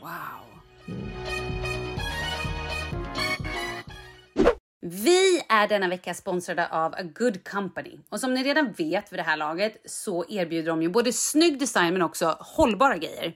[0.00, 1.73] Wow.
[4.86, 7.98] Vi är denna vecka sponsrade av A Good Company.
[8.08, 11.58] Och som ni redan vet vid det här laget så erbjuder de ju både snygg
[11.58, 13.34] design men också hållbara grejer.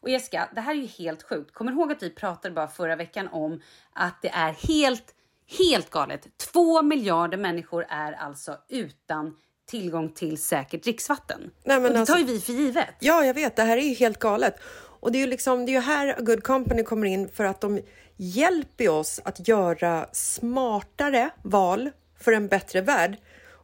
[0.00, 1.54] Och Jessica, det här är ju helt sjukt.
[1.54, 3.60] Kommer ihåg att vi pratade bara förra veckan om
[3.92, 5.14] att det är helt,
[5.58, 6.26] helt galet.
[6.52, 9.36] Två miljarder människor är alltså utan
[9.70, 11.40] tillgång till säkert dricksvatten.
[11.64, 12.94] Nej, men och det alltså- tar ju vi för givet.
[13.00, 13.56] Ja, jag vet.
[13.56, 14.60] Det här är ju helt galet.
[15.06, 17.44] Och det är ju liksom, det är ju här A Good Company kommer in för
[17.44, 17.80] att de
[18.16, 21.90] hjälper oss att göra smartare val
[22.20, 23.16] för en bättre värld.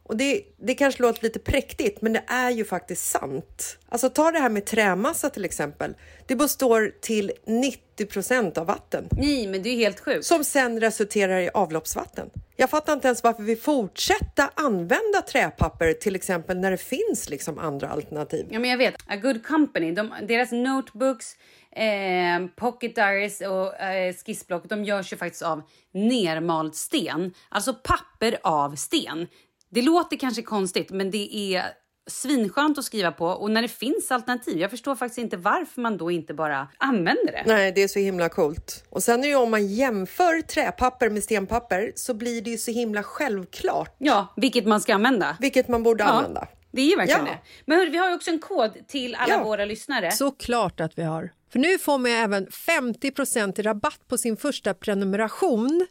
[0.05, 3.77] Och det, det kanske låter lite präktigt, men det är ju faktiskt sant.
[3.89, 5.93] Alltså ta det här med trämassa till exempel.
[6.27, 10.25] Det består till 90 procent av vatten Nej, men det är ju helt sjukt.
[10.25, 12.29] som sen resulterar i avloppsvatten.
[12.55, 17.59] Jag fattar inte ens varför vi fortsätter använda träpapper till exempel när det finns liksom
[17.59, 18.47] andra alternativ.
[18.49, 18.95] Ja, men jag vet.
[19.07, 21.35] A Good Company, de, deras notebooks,
[21.71, 25.61] eh, pocket diaries och eh, skissblock, de görs ju faktiskt av
[25.93, 27.33] nermald sten.
[27.49, 29.27] Alltså papper av sten.
[29.73, 31.63] Det låter kanske konstigt, men det är
[32.09, 34.57] svinskönt att skriva på och när det finns alternativ.
[34.57, 37.43] Jag förstår faktiskt inte varför man då inte bara använder det.
[37.45, 38.85] Nej, det är så himla coolt.
[38.89, 42.57] Och sen är det ju om man jämför träpapper med stenpapper så blir det ju
[42.57, 45.37] så himla självklart Ja, vilket man ska använda.
[45.39, 46.47] vilket man borde Ja, använda.
[46.71, 47.31] det är ju verkligen Ja.
[47.31, 47.39] det.
[47.65, 49.43] Men hörru, vi har ju också en kod till alla Ja.
[49.43, 50.11] våra lyssnare.
[50.11, 51.31] Såklart att vi har.
[51.51, 55.87] För nu får man även 50 i rabatt på sin första prenumeration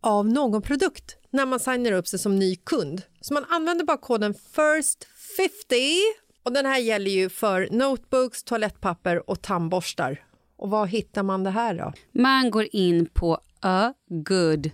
[0.00, 3.02] av någon produkt när man signar upp sig som ny kund.
[3.20, 6.00] Så man använder bara koden FIRST50
[6.42, 10.24] och den här gäller ju för notebooks, toalettpapper och tandborstar.
[10.56, 11.92] Och var hittar man det här då?
[12.12, 14.70] Man går in på agood.com.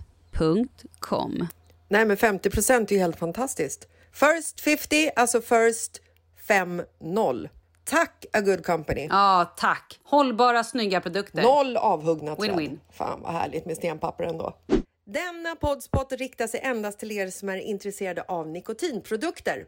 [1.89, 3.87] Nej, men 50% är ju helt fantastiskt.
[4.13, 6.01] First 50, alltså first
[6.47, 7.49] 5-0.
[7.85, 9.07] Tack A Good Company.
[9.09, 9.99] Ja, tack.
[10.03, 11.41] Hållbara, snygga produkter.
[11.41, 12.49] Noll avhuggna träd.
[12.49, 12.79] Win-win.
[12.91, 14.57] Fan vad härligt med stenpapper ändå.
[15.05, 19.67] Denna poddspot riktar sig endast till er som är intresserade av nikotinprodukter.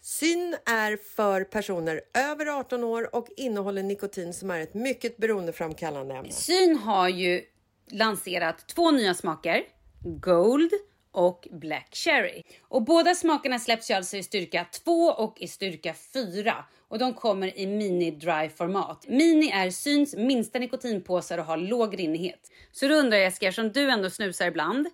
[0.00, 6.14] Syn är för personer över 18 år och innehåller nikotin som är ett mycket beroendeframkallande
[6.14, 6.32] ämne.
[6.32, 7.42] Syn har ju
[7.90, 9.62] lanserat två nya smaker.
[10.04, 10.70] Gold
[11.12, 12.42] och Black Cherry.
[12.60, 16.54] Och båda smakerna släpps ju alltså i styrka 2 och i styrka 4.
[16.88, 19.04] Och de kommer i mini dry format.
[19.08, 22.50] Mini är Syns minsta nikotinpåsar och har låg rinnighet.
[22.72, 24.86] Så då undrar jag Jessica, som du ändå snusar ibland.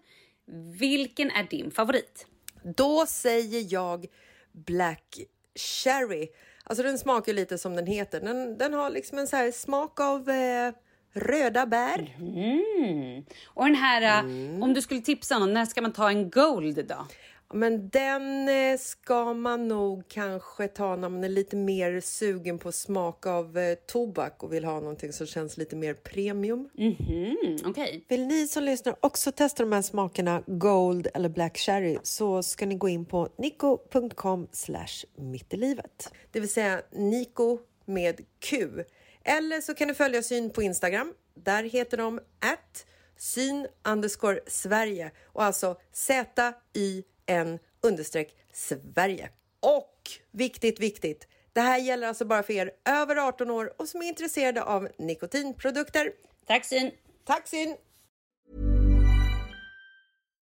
[0.79, 2.27] Vilken är din favorit?
[2.77, 4.07] Då säger jag
[4.53, 5.19] Black
[5.55, 6.29] Cherry.
[6.65, 8.21] Alltså den smakar lite som den heter.
[8.21, 10.73] Den, den har liksom en så här smak av eh,
[11.13, 12.17] röda bär.
[12.19, 13.25] Mm.
[13.47, 16.87] Och den här, äh, om du skulle tipsa någon, när ska man ta en Gold
[16.89, 17.07] då?
[17.53, 22.73] Men den eh, ska man nog kanske ta när man är lite mer sugen på
[22.73, 26.69] smak av eh, tobak och vill ha någonting som känns lite mer premium.
[26.79, 28.05] Mm, Okej.
[28.09, 32.67] Vill ni som lyssnar också testa de här smakerna Gold eller Black Cherry så ska
[32.67, 36.13] ni gå in på nico.com slash mittilivet.
[36.33, 38.69] Det vill säga Nico med Q.
[39.25, 42.87] Eller så kan ni följa syn på Instagram Där heter de at
[43.17, 43.67] syn
[44.47, 45.77] Sverige och alltså
[47.33, 49.29] Z-I-N understreck Sverige.
[49.61, 51.27] Och viktigt, viktigt.
[51.53, 54.89] Det här gäller alltså bara för er över 18 år och som är intresserade av
[54.99, 56.13] nikotinprodukter.
[56.47, 56.91] Tack Syn!
[57.27, 57.77] Tack Syn!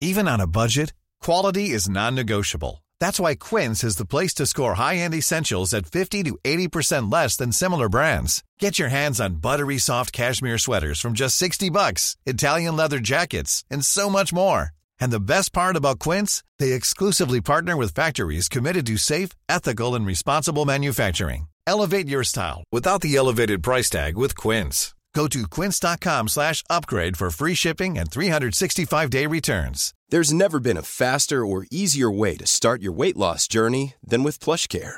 [0.01, 0.93] Even on a budget,
[1.25, 2.83] quality is non-negotiable.
[3.01, 7.37] That's why Quince is the place to score high-end essentials at 50 to 80% less
[7.37, 8.43] than similar brands.
[8.59, 13.63] Get your hands on buttery soft cashmere sweaters from just 60 bucks, Italian leather jackets,
[13.71, 14.74] and so much more.
[14.99, 19.95] And the best part about Quince, they exclusively partner with factories committed to safe, ethical,
[19.95, 21.47] and responsible manufacturing.
[21.67, 24.95] Elevate your style without the elevated price tag with Quince.
[25.15, 29.93] Go to quince.com slash upgrade for free shipping and 365-day returns.
[30.09, 34.23] There's never been a faster or easier way to start your weight loss journey than
[34.23, 34.97] with PlushCare.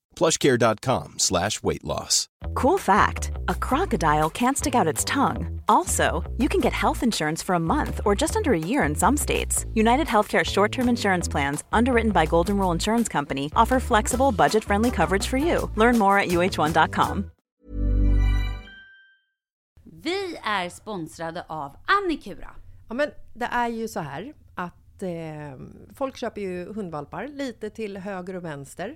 [0.21, 2.27] plushcare.com slash weight loss.
[2.53, 5.61] Cool fact a crocodile can't stick out its tongue.
[5.67, 8.95] Also, you can get health insurance for a month or just under a year in
[8.95, 9.65] some states.
[9.73, 14.63] United Healthcare short term insurance plans, underwritten by Golden Rule Insurance Company, offer flexible, budget
[14.63, 15.71] friendly coverage for you.
[15.75, 17.31] Learn more at uh1.com.
[20.03, 22.49] Vi är sponsrade av Annikura.
[22.87, 25.09] Ja, men det är ju så här att eh,
[25.95, 28.95] folk köper ju hundvalpar lite till höger och vänster.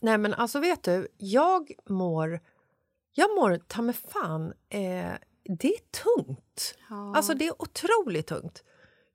[0.00, 2.40] Nej, men alltså vet du, jag mår...
[3.14, 4.52] Jag mår ta mig fan...
[4.68, 5.12] Eh,
[5.58, 6.74] det är tungt.
[6.88, 8.62] Alltså det är otroligt tungt.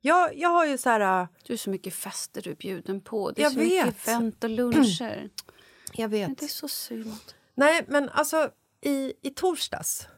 [0.00, 1.20] Jag, jag har ju så här...
[1.22, 3.30] äh, Du är så mycket fester du är bjuden på.
[3.30, 4.08] Det är Jag så mycket vet.
[4.08, 5.30] event och luncher.
[5.92, 6.38] Jag vet.
[6.38, 7.14] det är så synd.
[7.54, 10.08] Nej, men alltså i, i torsdags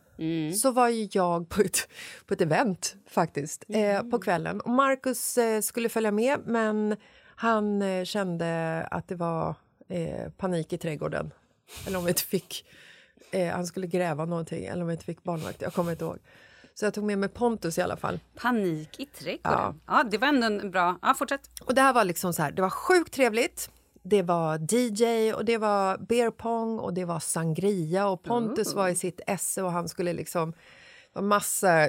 [0.62, 1.88] så var ju jag på ett,
[2.26, 4.60] på ett event faktiskt eh, på kvällen.
[4.60, 6.96] Och Marcus eh, skulle följa med, men
[7.36, 9.54] han eh, kände att det var
[9.88, 11.32] eh, panik i trädgården.
[11.86, 12.66] Eller om vi inte fick...
[13.30, 15.62] Eh, han skulle gräva någonting, eller om vi inte fick barnvakt.
[15.62, 16.18] Jag kommer inte ihåg.
[16.74, 18.20] Så jag tog med mig Pontus i alla fall.
[18.34, 19.80] Panik i trädgården.
[19.86, 20.04] Ja.
[20.10, 20.98] det var ändå en bra...
[21.02, 21.50] Ja, fortsätt.
[21.60, 23.70] Och det här var liksom så här, det var sjukt trevligt.
[24.02, 28.88] Det var DJ och det var beer pong och det var sangria och Pontus var
[28.88, 30.52] i sitt esse och han skulle liksom...
[30.52, 31.88] Det var massa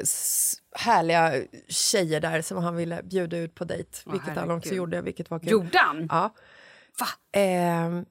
[0.72, 1.34] härliga
[1.68, 4.78] tjejer där som han ville bjuda ut på dejt, vilket han också herregud.
[4.78, 5.50] gjorde, vilket var kul.
[5.50, 6.08] Gjorde han?
[6.12, 6.34] Ja.
[7.00, 7.08] Va?
[7.32, 8.06] Ehm,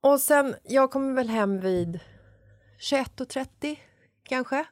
[0.00, 2.00] och sen, jag kom väl hem vid
[2.80, 3.76] 21.30
[4.22, 4.64] kanske.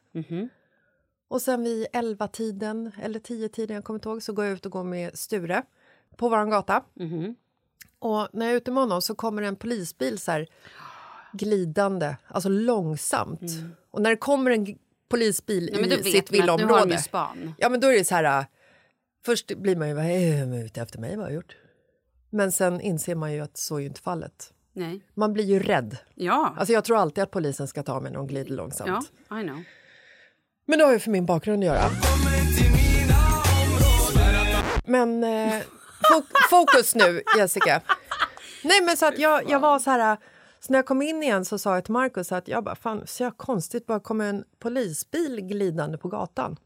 [1.27, 4.71] Och sen vid 11-tiden, eller 10-tiden, jag kommer inte ihåg, så går jag ut och
[4.71, 5.63] går med Sture
[6.17, 6.83] på vår gata.
[7.99, 10.47] Och när jag är ute med honom så kommer en polisbil så här
[11.33, 13.41] glidande, alltså långsamt.
[13.91, 14.77] Och när det kommer en
[15.09, 16.79] polisbil Ja, i sitt villaområde...
[17.57, 18.45] Ja, men då är det så här...
[19.25, 21.55] Först blir man ju vad är ute efter mig, vad har jag gjort?
[22.33, 24.53] Men sen inser man ju att så är ju inte fallet.
[24.73, 25.01] Nej.
[25.13, 25.97] Man blir ju rädd.
[26.15, 26.55] Ja.
[26.57, 29.11] Alltså jag tror alltid att polisen ska ta mig när de glider långsamt.
[29.29, 29.63] ja, I know.
[30.65, 31.89] Men det har ju för min bakgrund att göra.
[34.85, 35.61] Men eh,
[36.13, 37.81] fo- fokus nu, Jessica.
[38.63, 40.17] Nej, men så att jag, jag var så här...
[40.59, 43.03] Så när jag kom in igen så sa jag till Markus att jag bara, fan,
[43.07, 46.57] så jag konstigt, bara kommer en polisbil glidande på gatan.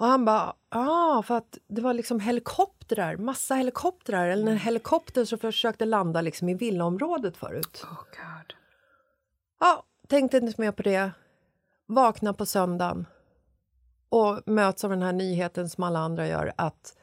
[0.00, 5.24] Och han bara, ja, för att det var liksom helikoptrar, massa helikoptrar, eller en helikopter
[5.24, 7.84] som försökte landa liksom i villaområdet förut.
[7.84, 8.54] Oh God.
[9.60, 11.10] Ja, tänkte inte mer på det.
[11.86, 13.06] Vakna på söndagen
[14.08, 16.96] och möts av den här nyheten som alla andra gör att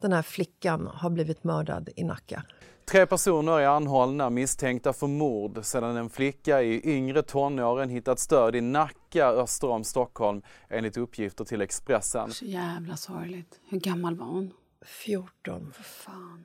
[0.00, 2.42] den här flickan har blivit mördad i Nacka.
[2.88, 8.56] Tre personer är anhållna misstänkta för mord sedan en flicka i yngre tonåren hittat stöd
[8.56, 12.30] i Nacka öster om Stockholm enligt uppgifter till Expressen.
[12.30, 13.60] Så jävla sorgligt.
[13.68, 14.52] Hur gammal var hon?
[14.86, 15.72] 14.
[15.82, 16.44] Fan.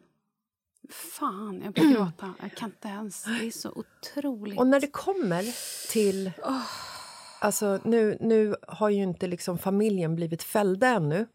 [0.90, 2.34] Fan, jag börjar gråta.
[2.42, 3.24] Jag kan inte ens.
[3.24, 4.60] Det är så otroligt.
[4.60, 5.46] Och när det kommer
[5.92, 6.32] till...
[7.40, 11.26] Alltså, nu, nu har ju inte liksom familjen blivit fällda ännu.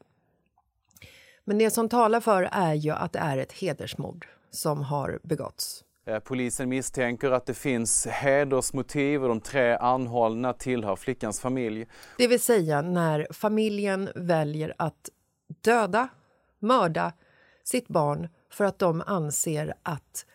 [1.45, 5.85] Men det som talar för är ju att det är ett hedersmord som har begåtts.
[6.07, 11.87] Eh, Polisen misstänker att det finns hedersmotiv och de tre anhållna tillhör flickans familj.
[12.19, 15.09] Det vill säga när familjen väljer att
[15.61, 16.09] döda,
[16.59, 17.13] mörda
[17.65, 20.27] sitt barn för att de anser att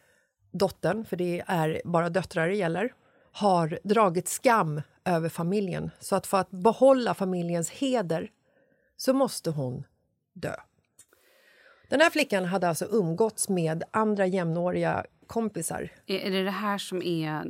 [0.51, 2.93] dottern, för det är bara döttrar det gäller,
[3.31, 5.91] har dragit skam över familjen.
[5.99, 8.31] Så att för att behålla familjens heder
[8.97, 9.83] så måste hon
[10.33, 10.55] dö.
[11.93, 15.89] Den här flickan hade alltså umgåtts med andra jämnåriga kompisar.
[16.05, 17.45] Är, är det det här som är...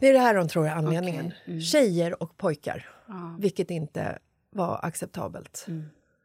[0.00, 1.32] Det är det här de tror är anledningen.
[1.72, 2.88] Tjejer och pojkar,
[3.38, 4.18] vilket inte
[4.50, 5.66] var acceptabelt.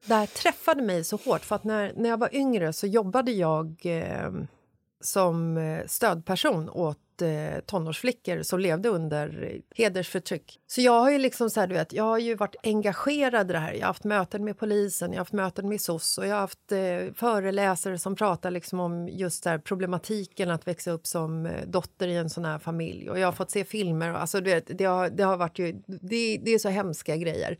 [0.05, 3.31] Det här träffade mig så hårt, för att när, när jag var yngre så jobbade
[3.31, 4.31] jag eh,
[5.01, 10.59] som eh, stödperson åt eh, tonårsflickor som levde under hedersförtryck.
[10.67, 13.53] Så jag har ju liksom så här, du vet, jag har ju varit engagerad i
[13.53, 13.73] det här.
[13.73, 16.41] Jag har haft möten med polisen, jag har haft möten med SOS och jag har
[16.41, 21.67] haft eh, föreläsare som pratar liksom om just där problematiken att växa upp som eh,
[21.67, 23.09] dotter i en sån här familj.
[23.09, 24.11] Och jag har fått se filmer.
[24.11, 27.17] Och, alltså, du vet, det, har, det har varit ju, det, det är så hemska
[27.17, 27.57] grejer.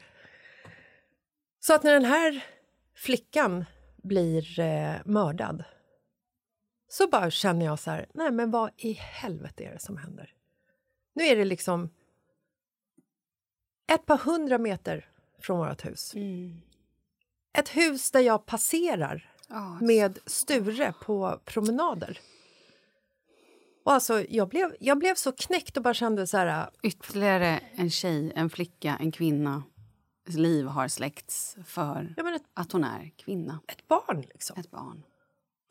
[1.60, 2.46] Så att när den här
[2.96, 3.66] flickan
[4.04, 5.64] blir eh, mördad
[6.94, 10.34] så bara känner jag så här, nej men vad i helvete är det som händer?
[11.14, 11.90] Nu är det liksom
[13.94, 16.14] ett par hundra meter från vårt hus.
[17.58, 22.20] Ett hus där jag passerar Ja, med Sture på promenader.
[23.84, 26.70] Och alltså, jag, blev, jag blev så knäckt och bara kände så här...
[26.84, 29.64] Ytterligare en tjej, en flicka, en kvinna
[30.26, 34.60] liv har släckts för Ja, ett, att hon är kvinna, ett barn, liksom.
[34.60, 35.04] ett barn.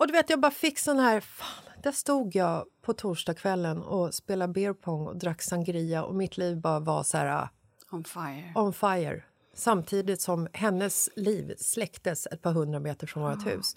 [0.03, 1.21] Och du vet, jag bara fick sån här...
[1.21, 6.37] Fan, där stod jag på torsdagskvällen och spelade beer pong och drack sangria och mitt
[6.37, 7.49] liv bara var så här
[7.91, 8.53] On fire.
[8.55, 9.23] on fire.
[9.55, 13.76] Samtidigt som hennes liv släcktes ett par hundra meter från vårt hus.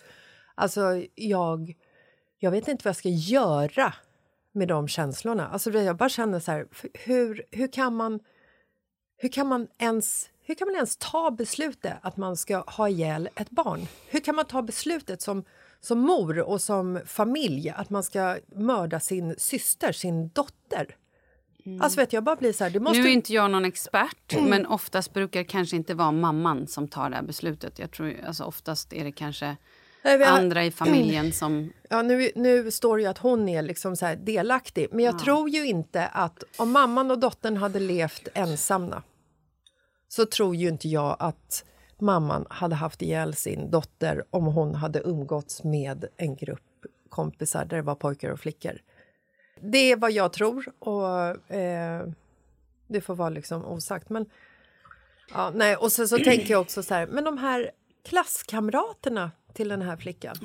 [0.56, 1.78] Alltså, jag,
[2.40, 3.94] jag vet inte vad jag ska göra
[4.52, 5.48] med de känslorna.
[5.48, 8.20] Alltså, jag bara känner så här, hur, hur kan man...
[9.18, 10.30] Hur kan man ens...
[10.42, 13.88] Hur kan man ens ta beslutet att man ska ha ihjäl ett barn?
[14.10, 15.44] Hur kan man ta beslutet som,
[15.82, 20.96] som mor och som familj att man ska mörda sin syster, sin dotter?
[21.80, 22.80] Alltså vet jag, bara blir så här...
[22.80, 23.00] Måste...
[23.00, 26.88] Nu är inte jag någon expert, men oftast brukar det kanske inte vara mamman som
[26.88, 27.80] tar det beslutet.
[27.80, 29.58] Jag tror alltså oftast är det kanske
[30.04, 31.72] Nej, har- andra i familjen som...
[31.90, 34.88] Ja, nu, nu står det ju att hon är liksom så delaktig.
[34.92, 39.04] Men jag tror ju inte att om mamman och dottern hade levt ensamma
[40.08, 41.66] så tror ju inte jag att
[42.02, 46.62] mamman hade haft ihjäl sin dotter om hon hade umgåtts med en grupp
[47.10, 48.78] kompisar där det var pojkar och flickor.
[49.62, 52.08] Det är vad jag tror och eh,
[52.88, 54.10] det får vara liksom osagt.
[54.10, 54.26] Men,
[55.34, 57.72] ja, nej, och sen så tänker jag också så här, men de här
[58.04, 60.36] klasskamraterna till den här flickan.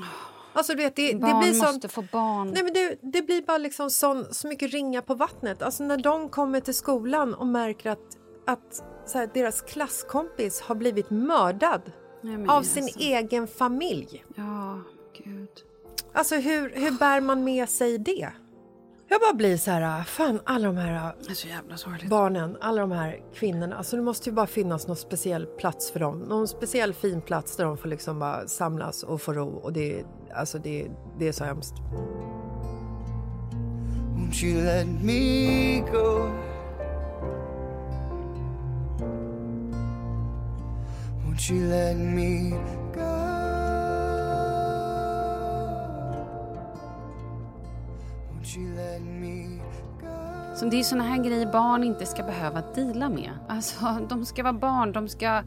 [0.53, 2.51] Alltså, du vet, det, Barn det blir måste sånt, få barn.
[2.51, 5.63] Nej, men det, det blir bara liksom sån, så mycket ringa på vattnet.
[5.63, 10.75] Alltså när de kommer till skolan och märker att, att så här, deras klasskompis har
[10.75, 11.81] blivit mördad
[12.23, 14.25] Nej, av sin så- egen familj.
[14.37, 14.79] Ja,
[15.25, 15.49] gud.
[16.13, 18.33] Alltså hur, hur bär man med sig det?
[19.09, 21.15] Jag bara blir så här, fan alla de här
[22.09, 23.77] barnen, alla de här kvinnorna.
[23.77, 26.19] Alltså det måste ju bara finnas någon speciell plats för dem.
[26.19, 29.49] Någon speciell fin plats där de får liksom bara samlas och få ro.
[29.49, 31.75] Och det, är- alltså det, det är så hemskt.
[34.17, 36.29] Won't you let me go?
[41.41, 42.51] Won't you let me
[42.95, 43.01] go?
[48.31, 49.61] Won't you let me
[50.01, 50.57] go?
[50.57, 53.31] Så det är såna här grejer barn inte ska behöva dela med.
[53.49, 55.43] Alltså, de ska vara barn, de ska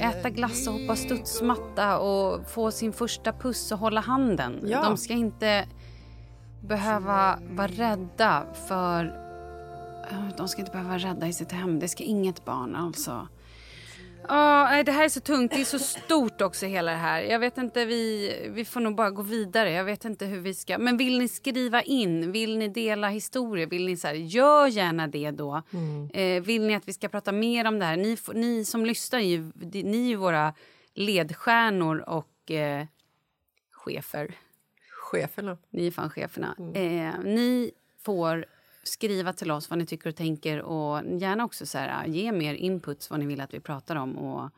[0.00, 4.60] äta glass och hoppa studsmatta och få sin första puss och hålla handen.
[4.66, 4.82] Ja.
[4.82, 5.66] De ska inte
[6.60, 9.24] behöva vara rädda för...
[10.36, 11.78] De ska inte behöva vara rädda i sitt hem.
[11.78, 13.28] Det ska inget barn alltså.
[14.28, 15.52] Ja, det här är så tungt.
[15.52, 17.22] Det är så stort också hela det här.
[17.22, 19.72] Jag vet inte, vi, vi får nog bara gå vidare.
[19.72, 20.78] Jag vet inte hur vi ska.
[20.78, 22.32] Men vill ni skriva in?
[22.32, 23.66] Vill ni dela historier?
[23.66, 25.62] Vill ni så här, gör gärna det då.
[26.12, 27.96] Eh, vill ni att vi ska prata mer om det här?
[27.96, 30.54] Ni, ni som lyssnar, ju, ni är ju våra
[30.94, 32.86] ledstjärnor och eh,
[33.72, 34.34] chefer.
[34.90, 35.58] Cheferna.
[35.70, 36.54] Ni är fan cheferna.
[36.74, 37.70] Eh, ni
[38.02, 38.46] får
[38.88, 42.54] skriva till oss vad ni tycker och tänker och gärna också så här, ge mer
[42.54, 44.16] inputs vad ni vill att vi pratar om.
[44.18, 44.50] Och,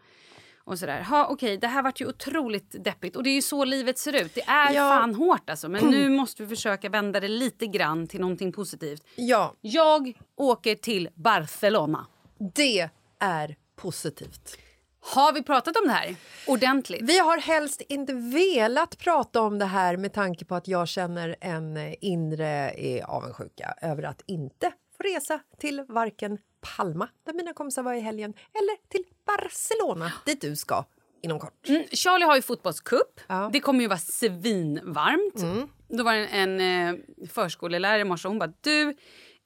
[0.65, 1.03] och sådär.
[1.03, 4.23] Ha, okej, det här vart ju otroligt deppigt och det är ju så livet ser
[4.25, 4.35] ut.
[4.35, 4.89] Det är Ja.
[4.89, 5.69] fan hårt alltså.
[5.69, 9.03] Men nu måste vi försöka vända det lite grann till någonting positivt.
[9.17, 12.07] Ja, Jag åker till Barcelona.
[12.55, 14.57] det är positivt.
[15.01, 17.03] Har vi pratat om det här ordentligt?
[17.03, 21.37] Vi har helst inte velat prata om det här med tanke på att jag känner
[21.41, 26.39] en inre eh, avundsjuka över att inte få resa till varken
[26.77, 30.85] Palma, där mina kompisar var i helgen, eller till Barcelona, dit du ska
[31.23, 31.69] inom kort.
[31.69, 33.21] Mm, Charlie har ju fotbollscup.
[33.27, 33.51] Ja.
[33.53, 35.69] Det kommer ju vara svinvarmt.
[35.89, 38.97] Då var det en, en eh, förskolelärare i morse hon bara du,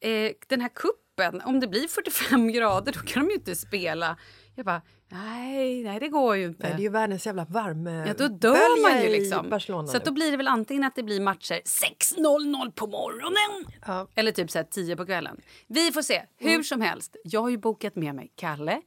[0.01, 4.17] eh, den här kuppen om det blir 45 grader då kan de ju inte spela.
[4.55, 6.63] Jag bara nej, nej det går ju inte.
[6.63, 9.51] Nej, det är ju världens jävla värme Ja, då dör man ju liksom.
[9.51, 14.09] Barcelona Så då blir det väl antingen att det blir matcher 6.00 på morgonen Ja.
[14.15, 15.41] eller typ så här 10 på kvällen.
[15.67, 16.23] Vi får se.
[16.39, 16.65] Hur Mm.
[16.65, 18.81] som helst, jag har ju bokat med mig Kalle,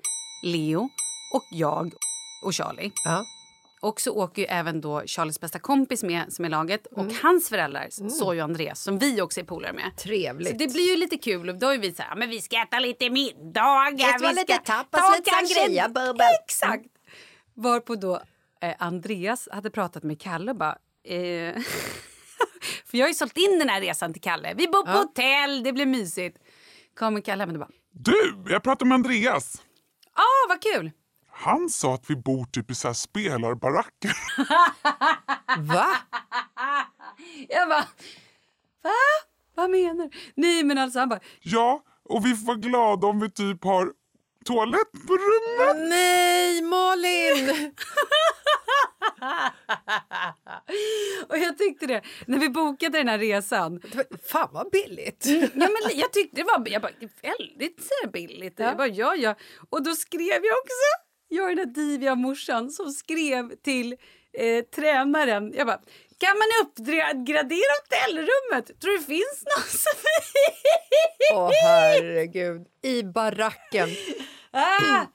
[0.43, 0.89] Leo
[1.34, 1.93] och jag
[2.43, 2.91] och Charlie.
[3.05, 3.26] Ja.
[3.80, 7.15] Och så åker ju även då Charlies bästa kompis med som är laget och Mm.
[7.23, 9.91] hans föräldrar, Zoe och Andreas, som vi också är polare med.
[9.97, 10.49] Trevligt.
[10.51, 11.49] Så det blir ju lite kul.
[11.49, 14.19] och Då är vi så här, men vi ska äta lite middagar.
[14.19, 15.84] Vi lite ska tapas, ta lite sangria.
[15.84, 16.28] sangria-bubbel.
[16.45, 16.86] Exakt.
[17.55, 18.21] Varpå då
[18.61, 20.78] eh, Andreas hade pratat med Kalle och bara...
[21.03, 21.55] Eh,
[22.86, 24.53] för jag har ju sålt in den här resan till Kalle.
[24.57, 26.38] Vi bor på hotell, det blir mysigt.
[26.99, 27.69] Kommer Kalle hem och bara...
[27.91, 29.61] Du, jag pratade med Andreas.
[30.13, 30.91] Ah, vad kul!
[31.39, 34.17] Han sa att vi bor typ i så här spelarbaracker.
[35.59, 35.97] Va?
[37.49, 37.88] Jag bara...
[38.83, 38.91] Va?
[39.55, 40.17] Vad menar du?
[40.35, 41.19] Nej, men alltså han bara...
[41.41, 43.93] Ja, och vi får vara glada om vi typ har
[44.45, 45.89] toalett på rummet.
[45.89, 47.49] Nej, Malin!
[51.29, 53.81] Och jag tyckte det, när vi bokade den här resan.
[54.31, 55.25] Fan vad billigt.
[55.25, 58.59] Ja, men jag tyckte det var jag bara, väldigt här billigt.
[58.59, 59.35] Jag bara, ja, ja.
[59.69, 63.95] Och då skrev jag också, jag är den där diviga morsan som skrev till
[64.34, 65.53] eh, tränaren.
[65.53, 65.82] Jag bara,
[66.17, 68.80] kan man uppgradera hotellrummet?
[68.80, 69.93] Tror du det finns någon som...
[71.34, 72.67] Åh herregud.
[72.82, 73.89] I baracken.
[74.51, 75.05] ah!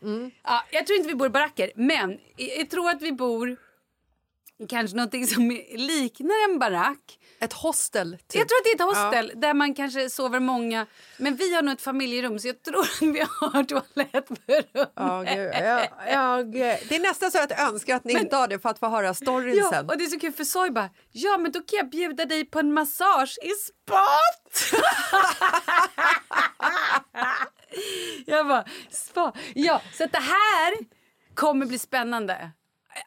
[0.44, 3.56] Ja, jag tror inte vi bor i baracker, men jag, jag tror att vi bor
[4.68, 7.18] kanske någonting som liknar en barack.
[7.42, 8.38] Ett hostel, typ.
[8.38, 10.86] Jag tror att det är ett hostel där man kanske sover många.
[11.16, 14.92] Men vi har nog ett familjerum så jag tror att vi har toalett på rummet.
[14.94, 15.54] Ja, gud.
[15.54, 18.68] Jag, jag, det är nästan så att jag önskar att ni inte har det för
[18.68, 19.88] att få höra storyn Ja, sen.
[19.90, 22.44] och det är så kul för Soy bara, ja men då kan jag bjuda dig
[22.44, 24.82] på en massage i spat.
[28.26, 29.32] jag bara, spa.
[29.54, 30.74] Ja, så det här
[31.34, 32.50] kommer bli spännande.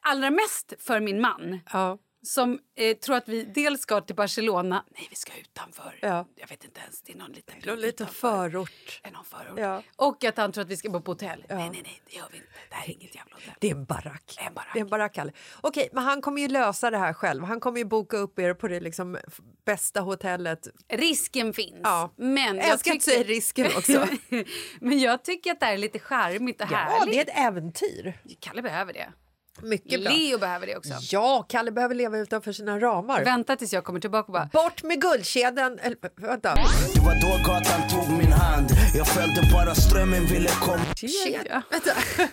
[0.02, 1.60] Allra mest för min man.
[1.74, 1.98] Ja.
[2.26, 4.86] Som eh, tror att vi dels ska till Barcelona.
[4.98, 6.00] Nej, vi ska utanför.
[6.02, 6.28] Ja.
[6.36, 7.02] Jag vet inte ens.
[7.02, 9.02] Det är någon liten Någon liten förort.
[9.04, 9.60] Är någon förort.
[9.60, 9.84] Ja.
[9.96, 11.46] Och att han tror att vi ska bo på hotell.
[11.50, 12.50] Nej, nej, nej, det gör vi inte.
[12.70, 13.54] Det här är inget jävla hotell.
[13.60, 14.36] Det är en barack.
[14.48, 14.70] En barack.
[14.74, 15.32] Det är en barack, Kalle.
[15.62, 17.44] Okej, men han kommer ju lösa det här själv.
[17.44, 19.18] Han kommer ju boka upp er på det liksom
[19.66, 20.68] bästa hotellet.
[20.90, 21.80] Risken finns.
[21.84, 22.14] Ja.
[22.16, 24.08] Men Jag älskar att säga risken också.
[24.80, 27.14] men jag tycker att det här är lite charmigt och Ja, härligt.
[27.14, 28.14] det är ett äventyr.
[28.40, 29.14] Kalle behöver det.
[29.62, 30.12] Mycket bra.
[30.12, 30.94] Leo behöver det också.
[31.02, 33.24] Ja, Kalle behöver leva utanför sina ramar.
[33.26, 34.50] Vänta tills jag kommer tillbaka och bara...
[34.54, 35.80] Bort med guldkedjan.
[35.80, 36.56] Eller, vänta.
[36.94, 41.64] Det var då gatan tog min hand Jag följde bara strömmen, ville komma Kedja.
[41.72, 41.92] Vänta.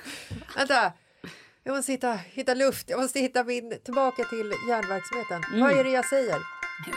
[0.56, 0.92] vänta.
[1.64, 2.90] Jag måste hitta, hitta luft.
[2.90, 3.78] Jag måste hitta min...
[3.84, 5.42] Tillbaka till järnverksamheten.
[5.52, 5.60] Mm.
[5.60, 6.36] Vad är det jag säger?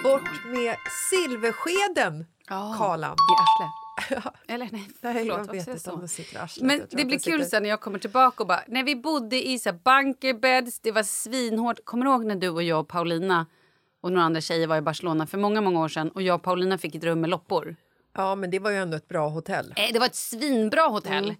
[0.03, 0.76] Bort med
[1.11, 3.11] silverskeden, Ja, Karlan.
[3.11, 3.84] I arslet.
[4.47, 5.37] Eller nej, förlåt.
[5.37, 6.65] jag vet inte om det sitter arslet.
[6.65, 8.63] Men det blir det kul sen när jag kommer tillbaka och bara...
[8.67, 11.85] När vi bodde i så bunkerbeds, det var svinhårt.
[11.85, 13.45] Kommer du ihåg när du och jag och Paulina
[14.01, 16.43] och några andra tjejer var i Barcelona för många, många år sedan och jag och
[16.43, 17.75] Paulina fick ett rum med loppor?
[18.13, 19.73] Ja, men det var ju ändå ett bra hotell.
[19.75, 21.23] Eh, det var ett svinbra hotell.
[21.23, 21.35] Mm.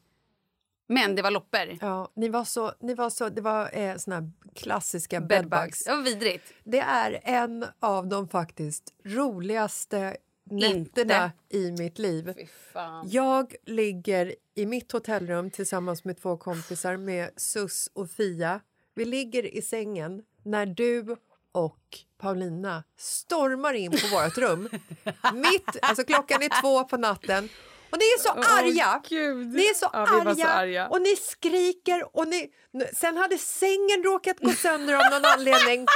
[0.88, 1.78] Men det var loppor.
[1.82, 5.50] Ja, ni var så, ni var så, det var eh, såna här klassiska bedbugs.
[5.50, 5.84] Bedbugs.
[5.84, 6.54] Det var vidrigt.
[6.64, 10.18] Det är en av de faktiskt roligaste
[10.52, 12.34] nätterna i mitt liv.
[13.06, 18.60] Jag ligger i mitt hotellrum tillsammans med två kompisar med Sus och Fia.
[18.96, 21.16] Vi ligger i sängen när du
[21.52, 21.80] och
[22.18, 24.70] Paulina stormar in på vårt rum.
[25.34, 27.50] Mitt, alltså klockan är två på natten.
[27.90, 29.02] Och ni är så arga!
[29.10, 29.48] Gud.
[29.48, 30.88] Ni är så, Ja, arga, så arga.
[30.88, 32.52] och ni skriker och ni...
[32.94, 35.86] Sen hade sängen råkat gå sönder av någon anledning.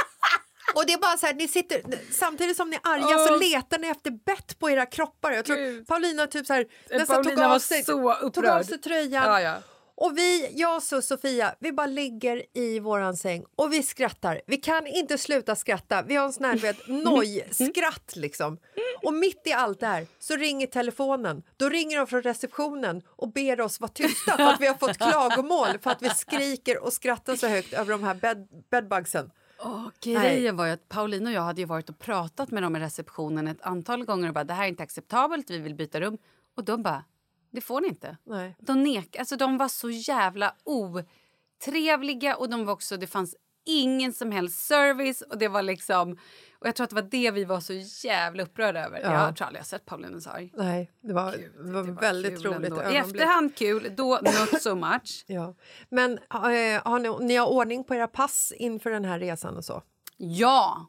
[0.74, 3.40] Och det är bara så här, ni sitter, samtidigt som ni är arga så Åh.
[3.40, 5.32] letar ni efter bett på era kroppar.
[5.32, 5.86] Jag tror Gud.
[5.86, 9.24] Paulina typ så här, nästan tog av sig, så tog av sig tröjan.
[9.24, 9.56] Ja, ja.
[10.00, 14.40] Och vi, jag och Sofia, vi bara ligger i våran säng och vi skrattar.
[14.46, 16.02] Vi kan inte sluta skratta.
[16.02, 18.58] Vi har en sån här vet, noj-skratt liksom.
[19.02, 21.42] Och mitt i allt det här så ringer telefonen.
[21.56, 24.98] Då ringer de från receptionen och ber oss vara tysta för att vi har fått
[25.10, 29.30] klagomål för att vi skriker och skrattar så högt över de här bed, bedbugsen.
[29.62, 32.76] Åh, grejen var ju att Paulina och jag hade ju varit och pratat med dem
[32.76, 36.00] i receptionen ett antal gånger och bara det här är inte acceptabelt, vi vill byta
[36.00, 36.18] rum.
[36.56, 37.04] Och de bara,
[37.50, 38.16] det får ni inte.
[38.24, 38.56] Nej.
[38.58, 43.36] De, nek, alltså, de var så jävla otrevliga och de var också, det fanns
[43.66, 46.18] ingen som helst service och det var liksom
[46.60, 47.72] och jag tror att det var det vi var så
[48.08, 49.00] jävla upprörda över.
[49.00, 49.12] Ja.
[49.26, 50.52] Jag tror aldrig jag sett Paulinas arg.
[50.56, 52.72] Nej, det var, Gud, det var det var väldigt roligt.
[52.92, 55.24] I efterhand kul, då not so much.
[55.26, 55.54] Ja.
[55.88, 59.64] Men eh, har ni, ni har ordning på era pass inför den här resan och
[59.64, 59.82] så?
[60.16, 60.86] Ja,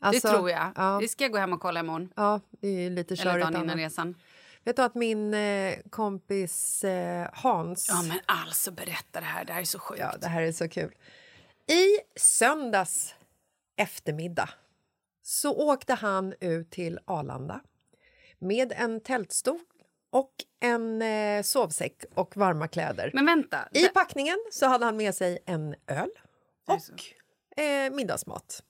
[0.00, 0.72] Alltså, det tror jag.
[0.76, 2.12] Ja, Det ska jag gå hem och kolla imorgon.
[2.16, 4.14] ja, det är lite Eller dagen innan resan.
[4.64, 7.88] Vet du att min eh, kompis eh, Hans...
[7.88, 10.00] Ja men alltså berätta det här, det här är så sjukt.
[10.00, 10.94] Ja, det här är så kul.
[11.66, 13.14] I söndags
[13.78, 14.48] eftermiddag
[15.22, 17.60] så åkte han ut till Arlanda
[18.38, 19.58] med en tältstol
[20.10, 23.10] och en eh, sovsäck och varma kläder.
[23.14, 26.10] Men vänta, I det- packningen så hade han med sig en öl
[26.66, 28.62] och eh, middagsmat.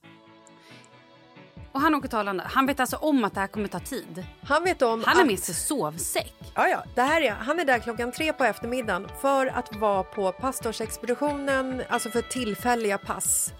[1.71, 2.43] och han åker till Arlanda.
[2.47, 4.25] Han vet alltså om att det här kommer ta tid.
[4.43, 5.27] Han vet om Han har att...
[5.27, 6.33] med sig sovsäck.
[6.55, 10.03] Ja, ja, det här är, han är där klockan tre på eftermiddagen för att vara
[10.03, 13.53] på pastorsexpeditionen, alltså för tillfälliga pass,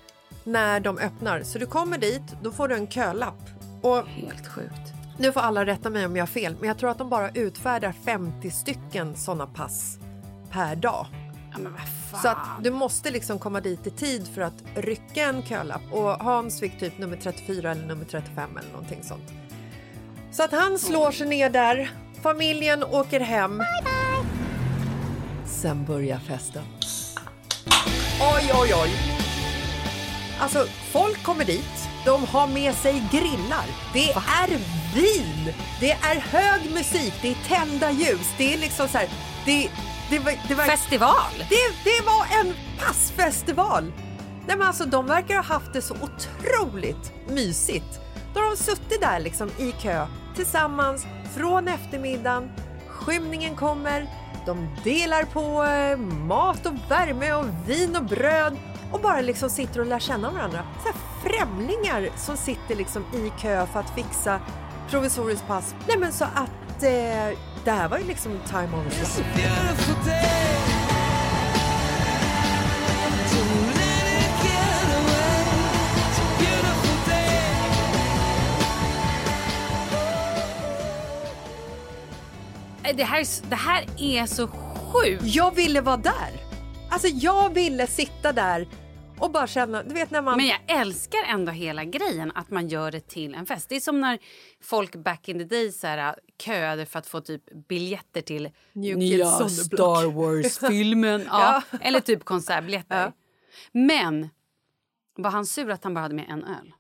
[0.52, 1.44] när de öppnar.
[1.44, 3.50] Så du kommer dit, då får du en kölapp.
[3.82, 4.94] Och Helt sjukt.
[5.18, 7.30] nu får alla rätta mig om jag har fel, men jag tror att de bara
[7.30, 10.00] utfärdar 50 stycken såna pass
[10.52, 11.06] per dag.
[11.52, 12.18] Ja.
[12.22, 15.82] Så att du måste liksom komma dit i tid för att rycka en kölapp.
[15.92, 19.32] Och Hans fick typ nummer 34 eller nummer 35 eller någonting sånt.
[20.32, 21.92] Så att han slår sig ner där,
[22.22, 23.64] familjen åker hem.
[25.46, 26.64] Sen börjar festen.
[28.36, 28.90] Oj, oj, oj.
[30.40, 31.90] Alltså, folk kommer dit.
[32.06, 33.66] De har med sig grillar.
[33.94, 34.48] Det är
[34.96, 35.54] vin.
[35.80, 37.14] Det är hög musik.
[37.22, 38.28] Det är tända ljus.
[38.38, 39.10] Det är liksom så här...
[39.46, 39.70] Det,
[40.10, 41.34] det, var, det var, Festival!
[41.38, 43.92] det, det var en passfestival!
[44.48, 48.00] Nej, men alltså, de verkar ha haft det så otroligt mysigt.
[48.34, 52.52] Då har de suttit där liksom i kö tillsammans från eftermiddagen.
[52.88, 54.08] Skymningen kommer,
[54.46, 58.58] de delar på eh, mat och värme och vin och bröd
[58.92, 60.64] och bara liksom sitter och lär känna varandra.
[60.86, 60.94] Så
[61.30, 64.40] främlingar som sitter liksom i kö för att fixa
[64.90, 65.76] provisoriskt pass.
[65.88, 68.70] Nej men så att eh, det här var ju liksom time
[70.06, 70.50] day
[82.84, 84.48] Eh, Det här, det här är så
[84.94, 85.24] sjukt.
[85.26, 86.49] Jag ville vara där.
[86.90, 88.68] Alltså jag ville sitta där
[89.20, 90.38] Och bara känna, du vet när man...
[90.38, 93.70] Men jag älskar ändå hela grejen att man gör det till en fest.
[93.70, 94.20] Det är som när
[94.62, 98.98] folk back in the day så här, köade för att få typ biljetter till New
[98.98, 99.26] nya.
[99.50, 101.24] Star Wars-filmen.
[101.28, 101.64] ja.
[101.82, 103.12] Eller typ konsertbiljetter.
[103.72, 104.30] Men
[105.18, 106.74] var han sur att han bara hade med en öl?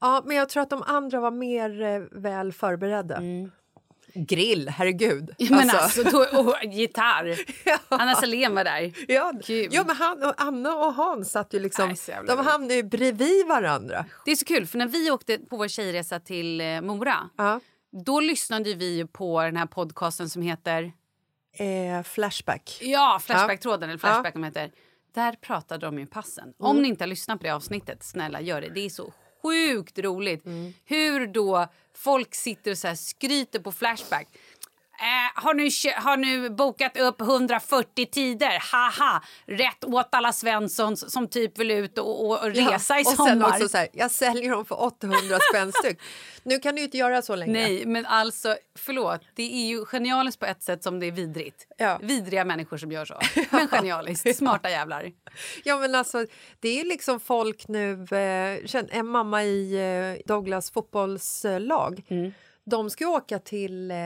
[0.00, 3.20] Ja, men jag tror att de andra var mer eh, väl förberedda.
[4.16, 5.30] Grill, herregud.
[5.50, 7.36] Men alltså, då, och gitarr.
[7.88, 8.92] Anna Salén var där.
[9.08, 9.68] ja, Kul.
[9.70, 11.88] ja, men han och Anna och Hans satt ju liksom...
[12.08, 14.04] Nej, de hamnade ju bredvid varandra.
[14.24, 17.60] Det är så kul, för när vi åkte på vår tjejresa till eh, Mora Ja.
[18.04, 20.92] då lyssnade vi på den här podcasten som heter
[21.58, 22.78] Eh, flashback.
[22.80, 24.22] Ja, Flashback-tråden, eller Ja.
[24.22, 24.70] Flashback heter.
[25.14, 26.52] Där pratade de ju passen.
[26.58, 28.68] Om ni inte har lyssnat på det avsnittet, snälla gör det.
[28.68, 29.12] Det är så
[29.42, 30.44] sjukt roligt.
[30.84, 34.28] Hur då folk sitter och så här skryter på Flashback.
[34.98, 38.58] Eh, har, nu, har nu bokat upp 140 tider.
[38.72, 39.22] Haha!
[39.46, 43.28] Rätt åt alla Svenssons som typ vill ut och, och, och resa i och sommar.
[43.28, 45.98] sen också så här, jag säljer dem för 800 spänn styck.
[46.42, 47.52] Nu kan du inte göra så längre.
[47.52, 49.20] Nej, men alltså förlåt.
[49.34, 51.66] Det är ju genialiskt på ett sätt som det är vidrigt.
[51.76, 51.98] Ja.
[52.02, 53.20] Vidriga människor som gör så.
[53.50, 54.36] Men genialiskt.
[54.36, 55.12] Smarta jävlar.
[55.64, 56.26] Ja, men alltså,
[56.60, 57.92] det är liksom folk nu...
[58.10, 62.02] Eh, en mamma i eh, Douglas fotbollslag.
[62.08, 62.32] Mm.
[62.64, 63.96] De ska åka till eh,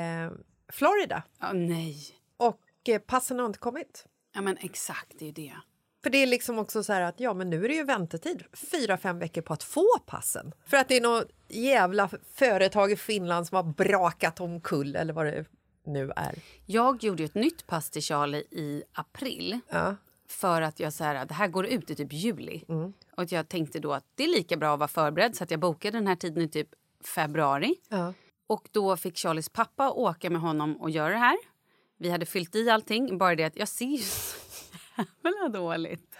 [0.72, 1.96] Florida Ja, nej.
[2.36, 4.06] och eh, passen har inte kommit.
[4.34, 5.18] Ja, men exakt.
[5.18, 5.54] Det är det.
[6.02, 8.44] För det är liksom också så här att ja, men nu är det ju väntetid
[8.52, 10.52] fyra, fem veckor på att få passen.
[10.66, 15.26] För att det är något jävla företag i Finland som har brakat omkull eller vad
[15.26, 15.44] det
[15.84, 16.34] nu är.
[16.66, 19.60] Jag gjorde ju ett nytt pass till Charlie i april.
[19.68, 19.96] Ja.
[20.28, 22.64] För att jag så här, det här går ut i typ juli.
[22.68, 22.92] Mm.
[23.16, 25.36] Och jag tänkte då att det är lika bra att vara förberedd.
[25.36, 26.68] Så att jag bokade den här tiden i typ
[27.14, 27.74] februari.
[27.88, 28.14] Ja.
[28.50, 31.36] Och då fick Charlies pappa åka med honom och göra det här.
[31.98, 33.18] Vi hade fyllt i allting.
[33.18, 34.36] Bara det att jag ser ju så
[35.24, 36.16] jävla dåligt.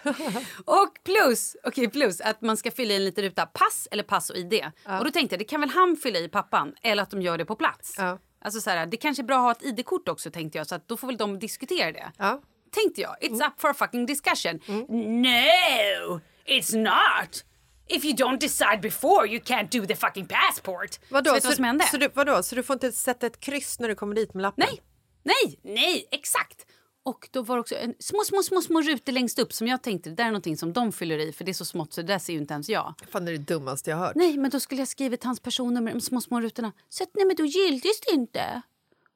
[0.65, 3.45] och plus, okay, plus att man ska fylla i en liten ruta.
[3.45, 4.53] Pass eller pass och ID.
[4.99, 6.75] Och då tänkte jag det kan väl han fylla i pappan.
[6.81, 7.95] Eller att de gör det på plats.
[7.97, 8.19] Ja.
[8.41, 10.67] Alltså så här, det kanske är bra att ha ett ID-kort också tänkte jag.
[10.67, 12.11] Så att då får väl de diskutera det.
[12.17, 12.41] Ja.
[12.71, 13.15] Tänkte jag.
[13.21, 14.59] It's up for a fucking discussion.
[14.67, 15.21] Mm.
[15.21, 17.45] No, it's not.
[17.87, 20.99] If you don't decide before you can't do the fucking passport.
[21.09, 21.29] Vadå?
[21.29, 21.85] Så vet du vad som hände?
[21.91, 22.43] Så du, vadå?
[22.43, 24.65] Så du får inte sätta ett kryss när du kommer dit med lappen?
[24.67, 24.81] Nej,
[25.23, 26.65] nej, nej, exakt.
[27.03, 29.81] Och då var det också en, små, små, små, små rutor längst upp som jag
[29.81, 32.01] tänkte det där är någonting som de fyller i för det är så smått så
[32.01, 32.93] det där ser ju inte ens jag.
[33.11, 34.15] Fan, det är det dummaste jag hört.
[34.15, 36.71] Nej, men då skulle jag skrivit hans personnummer, de små, små rutorna.
[36.89, 38.61] Så att, nej, men då gildes det inte.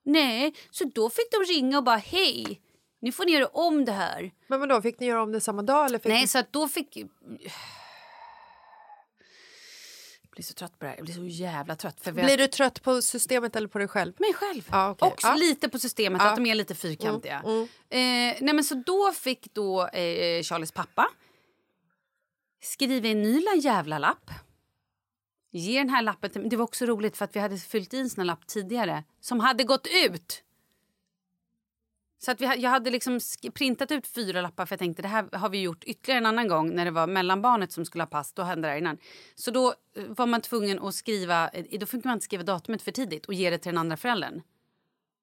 [0.04, 2.62] Nej, så då fick de ringa och bara hej,
[3.02, 4.32] nu får ni göra om det här.
[4.48, 5.86] Men vadå, fick ni göra om det samma dag?
[5.86, 6.28] Eller fick Nej, ni...
[6.28, 6.98] så att då fick...
[10.36, 10.96] Blir så trött på det här.
[10.98, 12.02] Jag blir så jävla trött.
[12.02, 14.14] För Blir du trött på systemet eller på dig själv?
[14.18, 14.68] mig själv.
[14.72, 15.08] Ja, okej.
[15.08, 15.36] Också Ja.
[15.36, 16.30] lite på systemet, Ja.
[16.30, 17.36] att de är lite fyrkantiga.
[17.46, 21.08] Eh, nej, men så då fick då eh, Charlies pappa
[22.64, 24.32] skriva en ny la- jävla lapp.
[25.52, 28.00] Ge den här lappen till Det var också roligt för att vi hade fyllt i
[28.00, 30.44] en sån lapp tidigare som hade gått ut.
[32.26, 33.20] Så att vi, jag hade liksom
[33.54, 36.48] printat ut fyra lappar för jag tänkte det här har vi gjort ytterligare en annan
[36.48, 38.34] gång när det var mellanbarnet som skulle ha pass.
[38.34, 38.98] Då hände det här innan.
[39.36, 42.82] Så då eh, var man tvungen att skriva, eh, då fick man inte skriva datumet
[42.82, 44.42] för tidigt och ge det till den andra föräldern.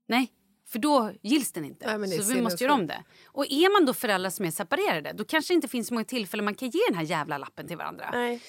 [0.07, 0.33] Nej,
[0.67, 1.97] för då gills den inte.
[1.97, 3.05] Nej, så vi måste göra om det.
[3.27, 6.05] Och är man då föräldrar som är separerade då kanske det inte finns så många
[6.05, 8.11] tillfällen man kan ge den här jävla lappen till varandra.
[8.13, 8.41] Nej.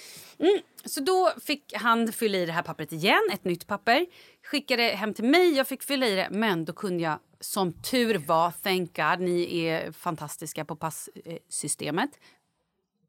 [0.85, 4.05] Så då fick han fylla i det här pappret igen, ett nytt papper.
[4.43, 6.27] Skickade hem till mig, jag fick fylla i det.
[6.31, 12.09] Men då kunde jag, som tur var, thank God, ni är fantastiska på passsystemet.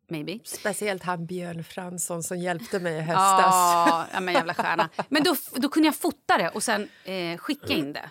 [0.08, 0.38] Maybe.
[0.44, 3.44] Speciellt han Björn Fransson som hjälpte mig i höstas.
[3.52, 4.88] Ja, ja, men jävla stjärna.
[5.08, 8.10] Men då, då kunde jag fota det och sen eh, skicka in det.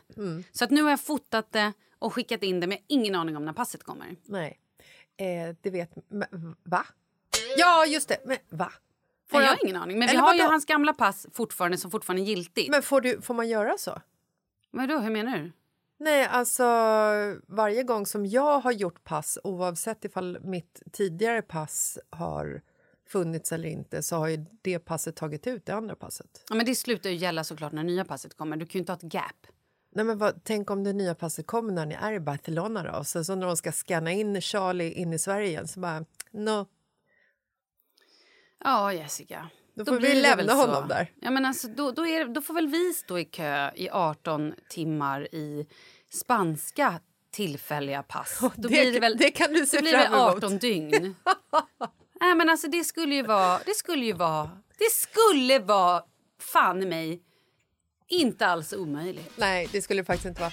[0.51, 3.15] Så att nu har jag fotat det och skickat in det men jag har ingen
[3.15, 4.15] aning om när passet kommer.
[4.25, 4.59] Nej,
[5.17, 5.91] eh, det vet...
[6.09, 6.85] Men, va?
[7.57, 8.17] Ja, just det.
[8.25, 8.71] Men va?
[9.29, 9.99] Får Nej, jag han- har ingen aning.
[9.99, 12.69] Men vi har ju hans gamla pass fortfarande som fortfarande är giltigt.
[12.69, 14.01] Men får, du, får man göra så?
[14.71, 15.51] Vadå, hur menar du?
[15.97, 16.63] Nej, alltså
[17.47, 22.61] varje gång som jag har gjort pass oavsett ifall mitt tidigare pass har
[23.07, 26.43] funnits eller inte så har ju det passet tagit ut det andra passet.
[26.49, 28.57] Ja, men det slutar ju gälla såklart när nya passet kommer.
[28.57, 29.47] Du kan ju inte ha ett gap.
[29.95, 33.03] Nej, men vad, tänk om det nya passet kommer när ni är i Barcelona då.
[33.03, 36.65] Så, så när de ska scanna in Charlie in i Sverige igen så bara no.
[38.63, 39.49] Ja, Jessica.
[39.75, 41.11] Då får vi blir det lämna honom där.
[41.21, 44.53] Ja, men alltså, då, då, är, då får väl vi stå i kö i 18
[44.69, 45.67] timmar i
[46.13, 46.99] spanska
[47.31, 48.37] tillfälliga pass.
[48.41, 50.35] Då det- blir det, väl, det kan du se då blir fram emot.
[50.35, 50.91] 18 dygn.
[52.21, 53.59] Nej, men alltså, det skulle ju vara...
[53.65, 54.49] Det skulle ju vara...
[54.77, 56.03] Det skulle vara,
[56.39, 57.21] fan i mig,
[58.09, 59.31] inte alls omöjligt.
[59.37, 60.51] Nej, det skulle det faktiskt inte vara.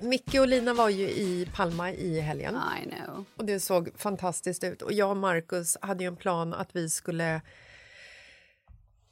[0.00, 2.58] Micke och Lina var ju i Palma i helgen.
[2.82, 3.24] I know.
[3.36, 4.82] Och det såg fantastiskt ut.
[4.82, 7.34] Och jag och Markus hade ju en plan att vi skulle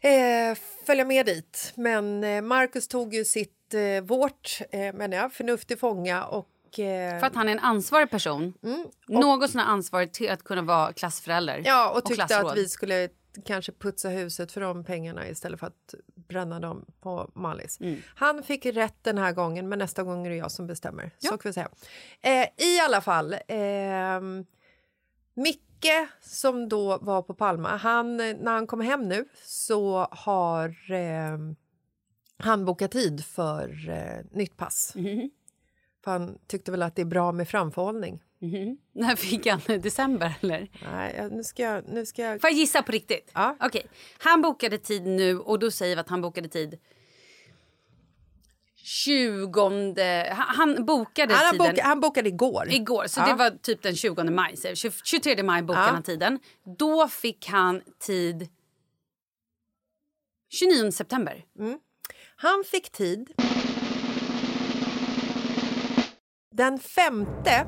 [0.01, 1.73] eh, följa med dit.
[1.75, 6.79] Men eh, Markus tog ju sitt, eh, vårt, eh, menar jag, förnuft till fånga och
[6.79, 8.55] eh, För att han är en ansvarig person.
[9.09, 11.63] Något sån ansvarig till att kunna vara klassförälder.
[11.65, 12.51] Ja, och tyckte klassråd.
[12.51, 13.09] att vi skulle
[13.45, 17.81] kanske putsa huset för de pengarna istället för att bränna dem på Mallis.
[17.81, 18.01] Mm.
[18.15, 21.11] Han fick rätt den här gången, men nästa gång är det jag som bestämmer.
[21.19, 21.69] Så kan vi säga.
[22.21, 24.47] Eh, I alla fall, ehm,
[25.35, 31.57] Micke som då var på Palma, han, när han kom hem nu så har ehm,
[32.39, 34.93] han bokat tid för eh, nytt pass.
[34.95, 35.31] Mhm.
[36.05, 38.23] För han tyckte väl att det är bra med framförhållning.
[38.39, 38.77] Mhm.
[38.93, 39.61] När fick han?
[39.69, 40.69] I december eller?
[40.93, 41.89] Nej, nu ska jag...
[41.89, 42.41] Nu ska jag...
[42.41, 43.31] Får jag gissa på riktigt?
[43.35, 43.57] Ja.
[43.61, 43.87] Okej.
[44.19, 46.79] Han bokade tid nu och då säger vi att han bokade tid
[48.75, 49.61] 20...
[50.31, 52.69] Han, bokade Han, tiden bokat, han bokade igår.
[52.71, 53.27] igår, så Ja.
[53.27, 54.57] det var typ den 20 maj.
[54.57, 55.93] så 20 23 maj bokade Ja.
[55.93, 56.39] han tiden.
[56.79, 58.49] Då fick han tid
[60.49, 61.45] 29 september.
[62.37, 63.33] Han fick tid
[66.53, 67.67] den femte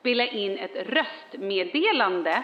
[0.00, 2.42] spela in ett röstmeddelande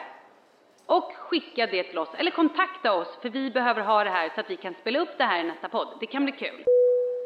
[0.87, 2.09] och skicka det till oss.
[2.19, 5.09] Eller kontakta oss för vi behöver ha det här så att vi kan spela upp
[5.19, 5.89] det här i nästa podd.
[6.01, 6.65] Det kan bli kul.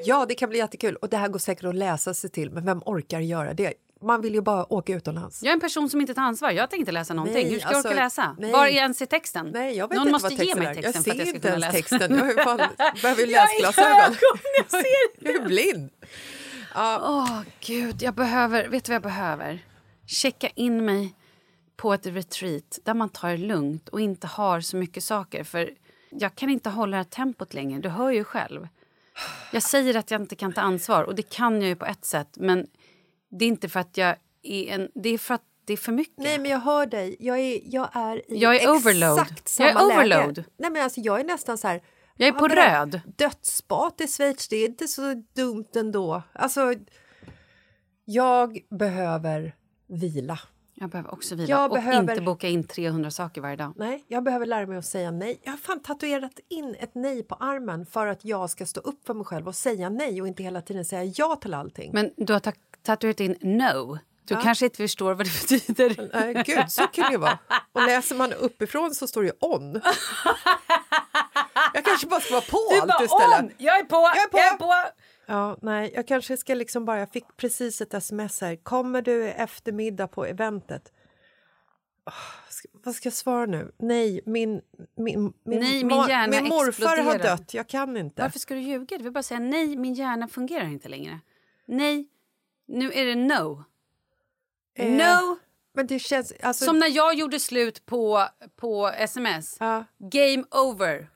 [0.04, 2.64] Ja, det kan bli jättekul och det här går säkert att läsa sig till, men
[2.66, 3.72] vem orkar göra det?
[4.02, 5.42] Man vill ju bara åka utomlands.
[5.42, 6.50] Jag är en person som inte tar ansvar.
[6.50, 7.42] Jag tänker inte läsa någonting.
[7.42, 8.36] Nej, Hur ska jag alltså, orka läsa?
[8.38, 8.52] nej.
[8.52, 9.50] Var är ens i texten?
[9.54, 10.82] Nej, jag vet Någon inte måste vad texten ge mig är.
[10.82, 11.98] texten jag för att ser jag ska inte kunna ens läsa.
[11.98, 12.18] texten.
[12.18, 12.44] Jag är
[12.76, 14.16] fan, behöver ju Jag är läsglasögon.
[14.56, 15.90] jag ser Jag är blind.
[16.76, 18.02] Åh, gud.
[18.02, 18.68] Jag behöver...
[18.68, 19.58] Vet du vad jag behöver?
[20.10, 21.14] Checka in mig
[21.76, 25.44] på ett retreat där man tar det lugnt och inte har så mycket saker.
[25.44, 25.70] För
[26.10, 27.80] jag kan inte hålla det här tempot längre.
[27.80, 28.68] Du hör ju själv.
[29.52, 32.04] Jag säger att jag inte kan ta ansvar och det kan jag ju på ett
[32.04, 32.28] sätt.
[32.36, 32.66] Men
[33.30, 34.90] det är inte för att jag är en...
[34.94, 36.18] Det är för att det är för mycket.
[36.18, 37.16] Nej, men jag hör dig.
[37.20, 39.26] Jag är, jag är i Jag är exakt overload.
[39.44, 40.20] samma Jag är läge.
[40.20, 40.44] overload.
[40.58, 41.82] Nej, men alltså, jag är nästan så här...
[42.16, 43.00] Jag är på röd.
[43.16, 46.22] Dödsspat i Schweiz, det är inte så dumt ändå.
[46.32, 46.74] Alltså,
[48.04, 49.54] jag behöver
[49.90, 50.38] vila.
[50.74, 53.72] Jag behöver också vila Jag och behöver- inte boka in 300 saker varje dag.
[53.76, 55.40] Nej, jag behöver lära mig att säga nej.
[55.44, 59.06] Jag har fan tatuerat in ett nej på armen för att jag ska stå upp
[59.06, 61.90] för mig själv och säga nej och inte hela tiden säga ja till allting.
[61.94, 63.98] Men du har ta- tatuerat in no.
[64.24, 64.40] Du Ja.
[64.42, 66.10] kanske inte förstår vad det betyder.
[66.12, 67.38] Nej, gud, så kan det ju vara.
[67.72, 69.80] Och läser man uppifrån så står det on.
[71.74, 72.58] Jag kanske bara ska vara på
[72.92, 73.52] allt istället.
[73.58, 73.96] Jag är på!
[73.96, 74.72] Jag är på!
[75.30, 76.98] Ja, nej, jag kanske ska liksom bara...
[76.98, 78.56] Jag fick precis ett sms här.
[78.56, 80.92] Kommer du i eftermiddag på eventet?
[82.06, 82.12] Åh,
[82.48, 83.72] ska, vad ska jag svara nu?
[83.78, 84.60] Nej, min,
[84.96, 87.36] min, min, Nej, min hjärna min morfar har exploderar.
[87.36, 87.54] dött.
[87.54, 88.22] Jag kan inte.
[88.22, 88.98] Varför ska du ljuga?
[88.98, 91.20] Du vill bara säga nej, min hjärna fungerar inte längre.
[91.66, 92.08] Nej,
[92.66, 93.64] nu är det no.
[94.74, 95.38] Eh, No!
[95.72, 96.32] Men det känns...
[96.42, 98.26] Alltså, Som när jag gjorde slut på,
[98.56, 99.56] på sms.
[99.60, 99.84] Ja.
[99.98, 101.08] Game over.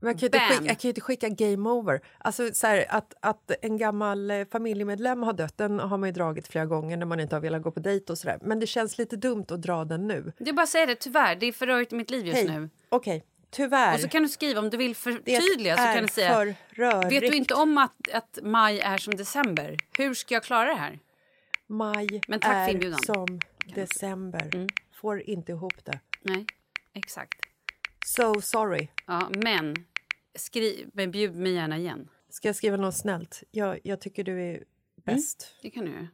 [0.00, 2.00] Men jag, kan inte skicka, jag kan inte skicka game over.
[2.18, 6.12] Alltså, så här, att, att en gammal eh, familjemedlem har dött den har man ju
[6.12, 8.12] dragit flera gånger när man inte har velat gå på dejt.
[8.12, 8.38] och så där.
[8.42, 10.32] Men det känns lite dumt att dra den nu.
[10.38, 11.36] Det är bara säga det, tyvärr.
[11.36, 12.48] Det är för rörigt i mitt liv just Hej.
[12.48, 12.70] nu.
[12.88, 13.94] Okej, tyvärr.
[13.94, 16.44] Och så kan du skriva om du vill förtydliga så är kan du säga.
[17.08, 19.76] Vet du inte om att, att maj är som december?
[19.98, 20.98] Hur ska jag klara det här?
[21.66, 22.74] Maj Men tack är.
[22.74, 22.94] Mm.
[22.94, 23.40] som
[23.74, 24.66] december.
[25.00, 26.00] Får inte ihop det.
[26.22, 26.46] Nej,
[26.94, 27.47] exakt.
[28.06, 28.88] So sorry.
[29.06, 29.76] Ja, men
[30.34, 32.08] skriv, men bjud mig gärna igen.
[32.30, 33.42] Ska jag skriva något snällt?
[33.50, 34.62] Jag, jag tycker du är
[35.04, 35.54] bäst.
[35.62, 36.08] Det kan du göra.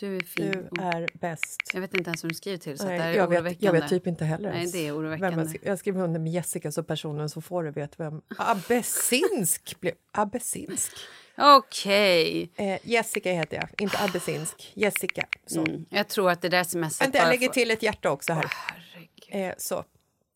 [0.00, 0.50] Du är fin.
[0.50, 1.60] Du är bäst.
[1.74, 3.72] Jag vet inte ens hur du skriver till så Nej, det är jag, vet, jag
[3.72, 4.52] vet typ inte heller.
[4.52, 5.38] Nej, det är vem oroväckande.
[5.40, 8.22] jag, skri- jag skriver under med Jessica så personen som får det vet vem.
[8.38, 9.80] Abessinsk!
[9.80, 10.92] blev- Abessinsk.
[11.38, 12.50] Okej.
[12.56, 14.72] Eh, Jessica heter jag, inte abessinsk.
[14.74, 15.26] Jessica.
[15.46, 15.60] Så.
[15.60, 15.84] Mm.
[15.90, 18.46] Jag tror att det där smset Vänta, jag lägger får- till ett hjärta också här.
[18.50, 19.48] Herregud.
[19.50, 19.84] Eh, så.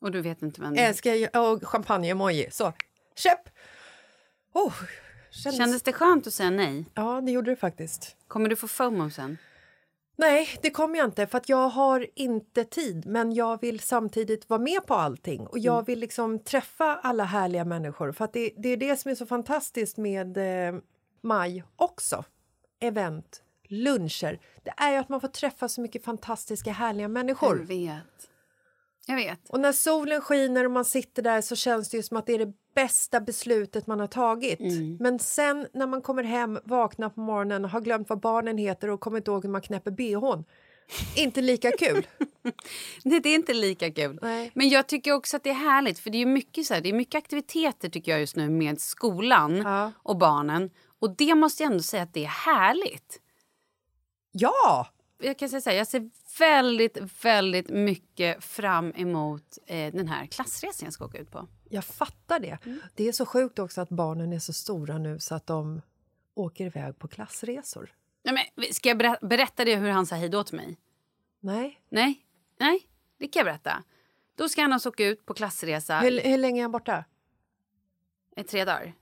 [0.01, 0.89] Och du vet inte vem det är.
[0.89, 2.51] Älskar jag och champagne-emoji.
[2.51, 2.73] Så.
[3.15, 3.49] Köp!
[4.53, 4.75] Oh,
[5.31, 5.59] kändes...
[5.59, 6.85] Kändes det skönt att säga nej?
[6.95, 8.17] Ja, det gjorde det faktiskt.
[8.29, 9.39] Kommer du få FOMO sen?
[10.17, 13.07] Nej, det kommer jag inte för att jag har inte tid.
[13.07, 17.65] Men jag vill samtidigt vara med på allting och jag vill liksom träffa alla härliga
[17.65, 18.13] människor.
[18.13, 20.37] För att det, det är det som är så fantastiskt med
[20.69, 20.81] eh,
[21.21, 22.25] maj också.
[22.81, 24.41] Event, luncher.
[24.65, 27.57] Det är ju att man får träffa så mycket fantastiska härliga Jag människor.
[27.57, 28.30] vet.
[29.07, 29.49] Jag vet.
[29.51, 32.33] Och när solen skiner och man sitter där så känns det ju som att det
[32.33, 34.59] är det bästa beslutet man har tagit.
[35.01, 39.01] Men sen när man kommer hem, vaknar på morgonen, har glömt vad barnen heter och
[39.01, 40.45] kommer inte ihåg hur man knäpper bhn.
[41.17, 42.07] Inte lika kul.
[43.05, 44.19] Nej, det är inte lika kul.
[44.23, 44.51] Nej.
[44.55, 46.89] Men jag tycker också att det är härligt för det är mycket, så här, det
[46.89, 49.93] är mycket aktiviteter tycker jag just nu med skolan Ja.
[50.03, 50.71] och barnen.
[51.01, 53.21] Och det måste jag ändå säga att det är härligt.
[54.33, 54.87] Ja!
[55.23, 60.27] Jag kan säga så här, jag ser väldigt, väldigt mycket fram emot eh, den här
[60.27, 61.49] klassresan jag ska åka ut på.
[61.69, 62.59] Jag fattar det.
[62.95, 65.83] Det är så sjukt också att barnen är så stora nu så att de
[66.35, 67.95] åker iväg på klassresor.
[68.23, 70.77] Nej, men, ska jag berä- berätta det hur han sa hej då till mig?
[71.41, 71.81] Nej.
[71.89, 72.27] Nej,
[72.59, 72.87] nej,
[73.19, 73.83] det kan jag berätta.
[74.35, 77.05] Då ska han alltså åka ut på klassresa Hur, hur länge är han borta?
[78.37, 78.95] i tre dagar.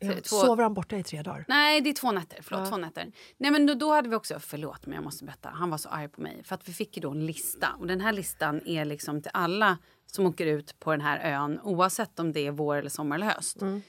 [0.00, 1.44] Två- Sover han borta i tre dagar?
[1.48, 2.38] Nej, det är två nätter.
[2.42, 2.70] Förlåt, Ja.
[2.70, 3.12] två nätter.
[3.36, 4.40] Nej, men då, då hade vi också...
[4.40, 5.48] Förlåt, men jag måste berätta.
[5.48, 6.42] Han var så arg på mig.
[6.44, 7.68] För att vi fick ju då en lista.
[7.78, 11.60] Och den här listan är liksom till alla som åker ut på den här ön
[11.62, 13.62] oavsett om det är vår, eller sommar eller höst.
[13.62, 13.82] Mm.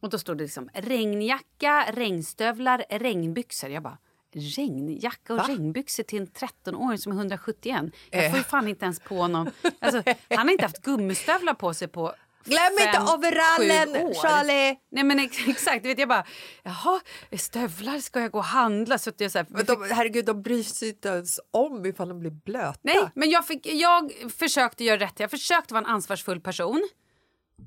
[0.00, 3.70] Och då stod det liksom regnjacka, regnstövlar, regnbyxor.
[3.70, 3.98] Jag bara,
[4.32, 5.44] regnjacka och Va?
[5.48, 7.84] regnbyxor till en 13-åring som är 171?
[8.10, 8.44] Jag får ju Eh.
[8.46, 9.50] fan inte ens på någon...
[9.78, 12.14] Alltså, han har inte haft gummistövlar på sig på
[12.44, 14.14] Glöm inte overallen.
[14.14, 14.76] Charlie!
[14.90, 16.24] Nej men ex exakt, vet jag bara,
[16.62, 17.00] jaha,
[17.38, 18.98] stövlar ska jag gå och handla?
[18.98, 22.08] Så att jag så här, Men de, herregud, de bryr sig inte ens om ifall
[22.08, 22.78] de blir blöta.
[22.82, 25.20] Nej, men jag, fick, jag försökte göra rätt.
[25.20, 26.88] Jag försökte vara en ansvarsfull person.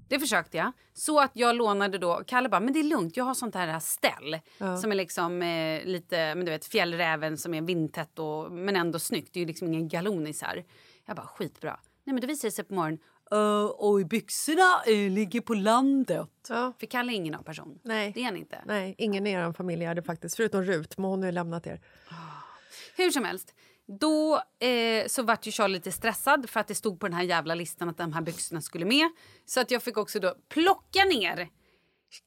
[0.10, 0.72] Det försökte jag.
[0.94, 3.80] Så att jag lånade då, Kalle bara, men det är lugnt, jag har sånt här
[3.80, 4.40] ställ.
[4.58, 4.78] Ja.
[4.78, 9.00] Som är liksom eh, lite, men du vet fjällräven som är vindtätt och, men ändå
[9.00, 9.34] snyggt.
[9.34, 10.64] Det är ju liksom ingen galonisar.
[11.06, 11.80] Jag bara, skitbra.
[12.04, 13.00] Nej men det visade sig på morgonen,
[13.34, 16.30] "Ö, oj byxorna eh, ligger på landet.
[16.50, 16.74] Ja.
[16.80, 17.80] För Kalle är ingen av person.
[17.84, 18.12] Nej.
[18.16, 18.62] Det är han inte.
[18.66, 21.82] Nej, ingen i er familj hade faktiskt, förutom Rut, men hon har ju lämnat er.
[22.96, 23.54] Hur som helst.
[24.00, 27.24] Då eh, så vart ju Charlie lite stressad för att det stod på den här
[27.24, 29.10] jävla listan att de här byxorna skulle med.
[29.46, 31.50] Så att jag fick också då plocka ner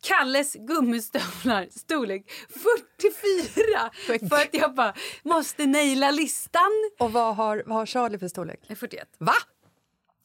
[0.03, 3.91] Kalles gummistövlar storlek 44
[4.29, 6.91] för att jag bara måste naila listan.
[6.99, 8.61] Och vad har, vad har Charlie för storlek?
[8.69, 9.09] Eh, 41.
[9.19, 9.35] Va?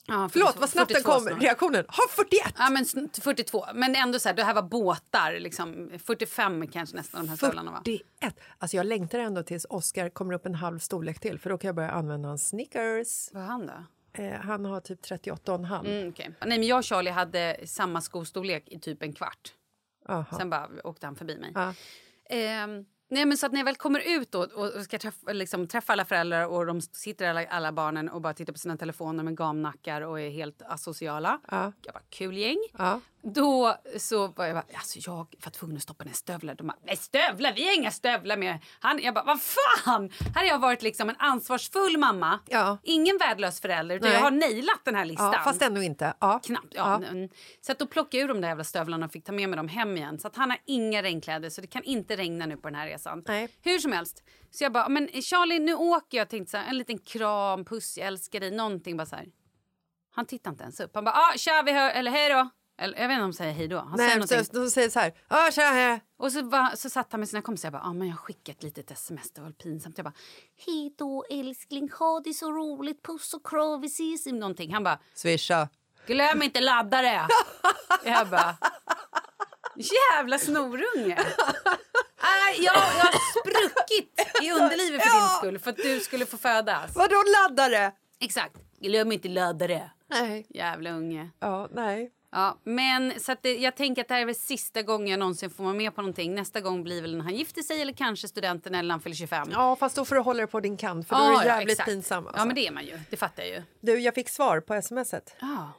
[0.08, 1.41] Ja, Förlåt, 42 vad snabbt den 42 kom, snart.
[1.43, 1.86] reaktionen.
[1.88, 2.54] Har 41!
[2.58, 3.66] Ja, men sn- 42.
[3.74, 5.39] Men ändå så här, det här var båtar.
[5.39, 7.78] Liksom, 45 kanske nästan de här stövlarna var.
[7.78, 8.36] 41!
[8.58, 11.68] Alltså jag längtar ändå tills Oscar kommer upp en halv storlek till för då kan
[11.68, 13.30] jag börja använda hans Snickers.
[13.34, 13.74] Vad han då?
[14.24, 15.86] Eh, han har typ 38,5.
[15.86, 16.36] Mm, okej.
[16.45, 19.54] Nej, men jag och Charlie hade samma skostorlek i typ en kvart.
[20.10, 20.38] Aha.
[20.38, 21.52] Sen bara åkte han förbi mig.
[21.56, 21.74] Ja.
[22.30, 25.32] Ehm, nej, men så att när jag väl kommer ut då, och och ska träffa,
[25.34, 28.78] liksom, träffa alla föräldrar och de sitter alla, alla barnen och bara tittar på sina
[28.78, 31.39] telefoner med gamnackar och är helt asociala.
[31.51, 31.72] Ja.
[31.82, 32.57] Jag bara, kul gäng.
[32.78, 32.99] Ja.
[33.24, 36.56] Då så var jag bara, alltså jag var tvungen att stoppa ner stövlar.
[36.56, 38.60] De bara, nej stövlar, vi har inga stövlar med.
[38.80, 40.12] Han, jag bara, vad fan!
[40.36, 42.40] Här har jag varit liksom en ansvarsfull mamma.
[42.48, 42.78] Ja.
[42.84, 44.18] Ingen värdelös förälder, utan Nej.
[44.18, 45.34] jag har nailat den här listan.
[45.34, 46.14] Ja, fast ändå inte.
[46.20, 46.40] Ja.
[46.44, 46.74] Knappt.
[46.76, 46.96] Ja.
[46.96, 47.30] mm.
[47.62, 49.58] Så att då plockade jag ur de där jävla stövlarna och fick ta med mig
[49.58, 50.20] dem hem igen.
[50.20, 52.88] Så att han har inga regnkläder så det kan inte regna nu på den här
[52.88, 53.24] resan.
[53.28, 53.50] Nej.
[53.62, 54.24] Hur som helst.
[54.52, 56.30] Så jag bara, men Charlie nu åker jag.
[56.30, 59.26] Tänkte så här, en liten kram, puss, jag älskar dig, någonting bara så här.
[60.14, 60.92] Han tittar inte ens upp.
[60.96, 62.50] Han bara, ah, tja vi hör, eller hej då.
[62.82, 63.78] Eller, jag vet inte om han säger hej då.
[63.78, 64.46] Han säger Nej, någonting.
[64.46, 65.14] så, de säger så här.
[65.28, 66.02] Ah, tja, hej.
[66.18, 68.18] Och så, var, så satt han med sina kompisar jag bara, ah, men jag har
[68.22, 69.98] skickat ett litet sms, det var pinsamt.
[69.98, 70.14] Jag bara,
[70.66, 74.74] hej då älskling, ha det så roligt, puss och kram, vi ses någonting.
[74.74, 75.70] Han bara, Swisha.
[76.08, 77.28] Glöm inte laddare!
[78.04, 78.58] Jag bara...
[79.76, 81.18] Jävla snorunge!
[82.18, 86.38] Aj, jag, jag har spruckit i underlivet för din skull för att du skulle få
[86.38, 86.96] födas.
[86.96, 87.92] Vadå laddare?
[88.20, 88.56] Exakt.
[88.80, 89.92] Glöm inte laddare.
[90.08, 90.46] Nej.
[90.50, 91.30] Jävla unge.
[91.40, 92.12] Ja, nej.
[92.34, 95.50] Ja, men så det, jag tänker att det här är väl sista gången jag någonsin
[95.50, 96.36] får vara med på någonting.
[96.36, 99.16] Nästa gång blir väl när han gifter sig eller kanske studenten eller när han fyller
[99.16, 99.48] 25.
[99.52, 101.50] Ja, fast då får du hålla dig på din kant för då Ja, är det
[101.50, 101.90] ja, jävligt exakt.
[101.90, 102.28] pinsam.
[102.28, 102.42] Alltså.
[102.42, 103.00] Ja, men det är man ju.
[103.10, 103.64] Det fattar jag ju.
[103.80, 105.36] Du, jag fick svar på smset.
[105.42, 105.72] Ja.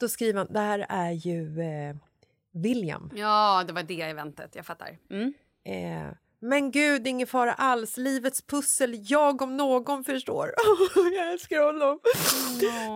[0.00, 1.96] Då skriver han, det här är ju eh,
[2.52, 3.10] William.
[3.14, 4.54] Ja, det var det eventet.
[4.54, 4.98] Jag fattar.
[5.10, 5.34] Mm.
[5.64, 6.12] Eh,
[6.46, 7.96] Men gud, ingen fara alls.
[7.96, 10.54] Livets pussel, jag om någon förstår.
[11.14, 11.98] jag älskar honom.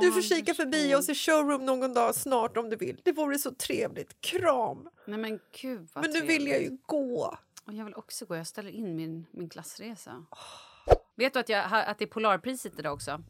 [0.01, 3.01] du får kika förbi oss i showroom någon dag snart om du vill.
[3.05, 4.21] Det vore så trevligt.
[4.21, 4.89] Kram!
[5.05, 7.39] Nej men gud vad Men nu vill jag ju gå.
[7.65, 8.37] Och jag vill också gå.
[8.37, 10.25] Jag ställer in min, min klassresa.
[11.17, 13.23] Vet du att, jag, att det är Polarpriset idag också?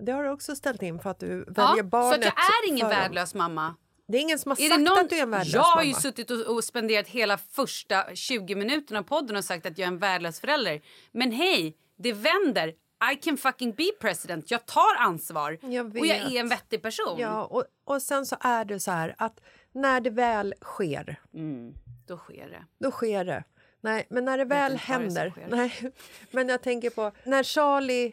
[0.00, 2.68] Det har du också ställt in för att du väljer Ja, så barnet att jag
[2.68, 3.74] är ingen värdelös mamma.
[4.08, 4.98] Det är ingen som har Är sagt det någon...
[4.98, 6.00] att du är en värdelös jag har ju mamma.
[6.00, 9.92] suttit och, och spenderat hela första 20 minuterna av podden och sagt att jag är
[9.92, 10.80] en värdelös förälder.
[11.12, 12.68] Men hej, det vänder.
[13.12, 14.50] I can fucking be president.
[14.50, 15.58] Jag tar ansvar.
[15.62, 17.18] Jag Och jag är en vettig person.
[17.18, 19.40] Ja, och, och sen så är det så här att
[19.72, 21.74] när det väl sker, Mm,
[22.06, 22.64] då sker det.
[22.84, 23.44] då sker det.
[23.80, 25.30] Nej, men när det väl det händer...
[25.30, 25.48] sker.
[25.50, 25.92] Nej,
[26.30, 28.12] men jag tänker på när Charlie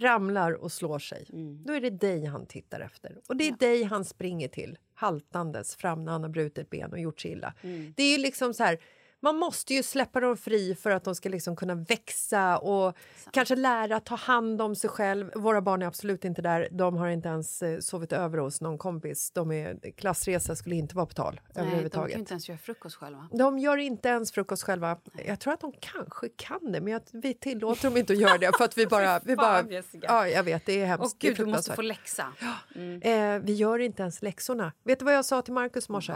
[0.00, 1.64] ramlar och slår sig, Mm.
[1.64, 3.20] då är det dig han tittar efter.
[3.28, 6.98] Och det är dig han springer till, haltandes fram när han har brutit ben och
[6.98, 7.54] gjort sig illa.
[7.62, 7.94] Mm.
[7.96, 8.78] Det är ju liksom så här...
[9.24, 12.96] Man måste ju släppa dem fri för att de ska liksom kunna växa och
[13.30, 15.30] kanske lära ta hand om sig själv.
[15.34, 16.68] Våra barn är absolut inte där.
[16.70, 19.30] De har inte ens eh, sovit över hos någon kompis.
[19.30, 22.10] De är, klassresa skulle inte vara på tal Nej, de överhuvudtaget.
[22.10, 23.28] kan ju inte ens göra frukost själva.
[23.32, 24.98] De gör inte ens frukost själva.
[25.26, 28.38] Jag tror att de kanske kan det, men jag, vi tillåter dem inte att göra
[28.38, 28.50] det.
[28.58, 31.24] För att vi bara, vi bara, ja, jag vet, det är Och hemskt.
[31.24, 32.26] är gud, du måste få läxa.
[32.74, 33.02] Mm.
[33.02, 34.72] Eh, vi gör inte ens läxorna.
[34.84, 36.14] Vet du vad jag sa till Markus i morse?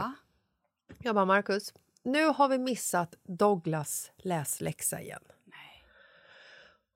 [0.98, 1.72] Jag bara, Markus,
[2.06, 5.22] nu har vi missat Douglas läsläxa igen.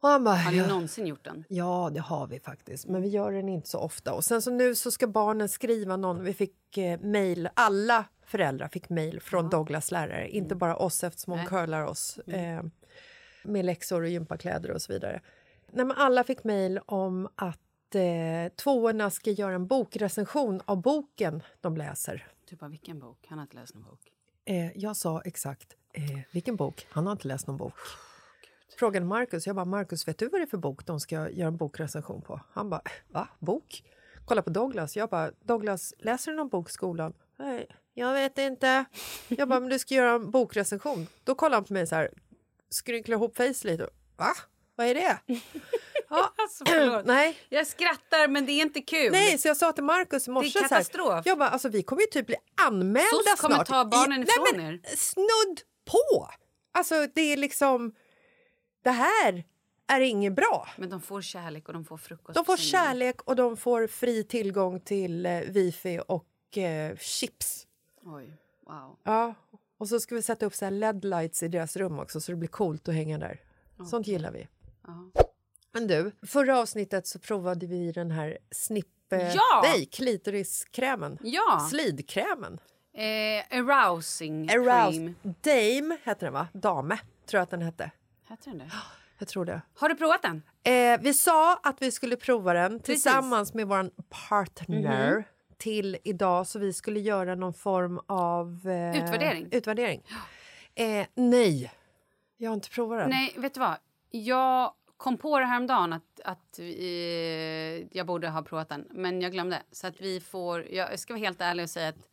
[0.02, 0.66] Och han bara, Har ni ja.
[0.66, 1.44] någonsin gjort den?
[1.48, 4.12] Ja, det har vi faktiskt, men vi gör den inte så ofta.
[4.12, 6.24] Och sen så nu så ska barnen skriva någon.
[6.24, 11.30] Vi fick eh, mejl, alla föräldrar fick mejl från Douglas lärare, inte bara oss eftersom
[11.30, 11.48] hon Nej.
[11.48, 12.62] curlar oss eh,
[13.42, 15.20] med läxor och gympakläder och så vidare.
[15.72, 21.42] Nej, men alla fick mejl om att eh, tvåorna ska göra en bokrecension av boken
[21.60, 22.26] de läser.
[22.50, 23.26] Du bara, vilken bok?
[23.28, 24.00] Han har inte läst någon bok.
[24.50, 26.86] Eh, jag sa exakt eh, vilken bok.
[26.90, 27.74] Han har inte läst någon bok.
[28.78, 29.46] Frågade Marcus.
[29.46, 32.22] Jag bara, Marcus, vet du vad det är för bok de ska göra en bokrecension
[32.22, 32.40] på?
[32.52, 33.28] Han bara, va?
[33.38, 33.82] Bok?
[34.24, 34.96] Kolla på Douglas.
[34.96, 37.12] Jag bara, Douglas, läser du någon bok i skolan?
[37.38, 38.84] Nej, jag vet inte.
[39.28, 41.06] Jag bara, men du ska göra en bokrecension.
[41.24, 42.10] Då kollar han på mig så här,
[42.70, 43.88] skrynklar ihop face lite.
[44.16, 44.32] Va?
[44.76, 45.18] Vad är det?
[46.10, 47.04] Ja, Alltså, förlåt.
[47.06, 49.12] nej, Jag skrattar, men det är inte kul.
[49.12, 50.50] Nej, så jag sa till Markus i morse...
[50.50, 51.26] så här, katastrof.
[51.26, 52.36] Jag bara, alltså, vi kommer ju typ bli
[52.66, 53.66] anmälda SOS kommer snart.
[53.66, 54.96] ta barnen ifrån nej, men, er.
[54.96, 56.28] Snudd på!
[56.72, 57.94] Alltså, det är liksom...
[58.82, 59.44] Det här
[59.86, 60.68] är inget bra.
[60.76, 62.34] Men de får kärlek och de får frukost.
[62.36, 67.66] De får kärlek och de får fri tillgång till eh, wifi och eh, chips.
[68.04, 68.36] Oj,
[68.66, 68.98] wow.
[69.04, 69.34] Ja,
[69.78, 72.36] och så ska vi sätta upp så här LED-lights i deras rum också så det
[72.36, 73.40] blir coolt att hänga där.
[73.90, 74.48] Sånt gillar vi.
[74.86, 75.10] Ja.
[75.72, 79.12] Men du, förra avsnittet så provade vi den här snipp...
[79.12, 79.60] eh, Ja!
[79.62, 81.18] Nej, klitoriskrämen.
[81.22, 81.66] Ja.
[81.70, 82.58] Slidkrämen.
[82.94, 84.98] Eh, arousing Arouse.
[84.98, 85.14] cream.
[85.22, 86.48] Dame hette den, va?
[86.52, 86.96] Dame,
[87.26, 87.90] tror jag att den hette.
[88.28, 88.70] Heter den det?
[89.18, 89.62] Jag tror det.
[89.74, 90.42] Har du provat den?
[90.62, 93.90] Eh, vi sa att vi skulle prova den tillsammans med vår
[94.28, 95.22] partner Mhm.
[95.58, 98.60] till idag så vi skulle göra någon form av...
[98.68, 99.48] Eh, Utvärdering.
[99.52, 100.02] utvärdering.
[100.74, 101.72] Eh, nej,
[102.36, 103.10] jag har inte provat den.
[103.10, 103.76] Nej, vet du vad?
[104.10, 106.66] Jag kom på det häromdagen att, att eh,
[107.96, 109.62] jag borde ha provat den, men jag glömde.
[109.72, 110.66] Så att vi får...
[110.70, 112.08] Jag ska vara helt ärlig och säga att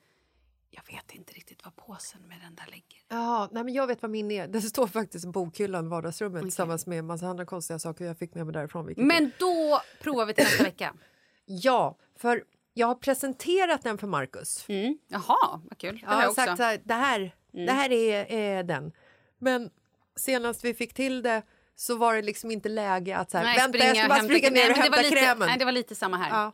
[0.69, 3.01] jag vet inte riktigt vad påsen med den där ligger.
[3.07, 4.47] Ja, nej, men jag vet vad min är.
[4.47, 8.17] Det står faktiskt i bokhyllan i vardagsrummet tillsammans med en massa andra konstiga saker jag
[8.17, 8.93] fick med mig därifrån.
[8.97, 10.93] Men då provar vi till nästa vecka.
[11.45, 14.65] Ja, för jag har presenterat den för Marcus.
[14.67, 14.97] Mm.
[15.07, 15.99] Jaha, vad kul.
[16.03, 18.91] Jag har sagt så här, det här, det här är, är den.
[19.38, 19.69] Men
[20.15, 21.41] senast vi fick till det
[21.80, 24.49] så var det liksom inte läge att så här, Nej, vänta jag ska bara springa
[24.49, 25.47] ner Nej, och var hämta lite, krämen.
[25.47, 26.30] Nej, det var lite samma här.
[26.30, 26.53] Ja.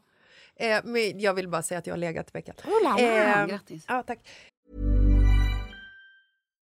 [0.55, 2.55] Eh, men jag vill bara säga att jag har legat i veckan.
[2.65, 3.85] Oh la la, grattis.
[3.87, 4.19] Ja, tack.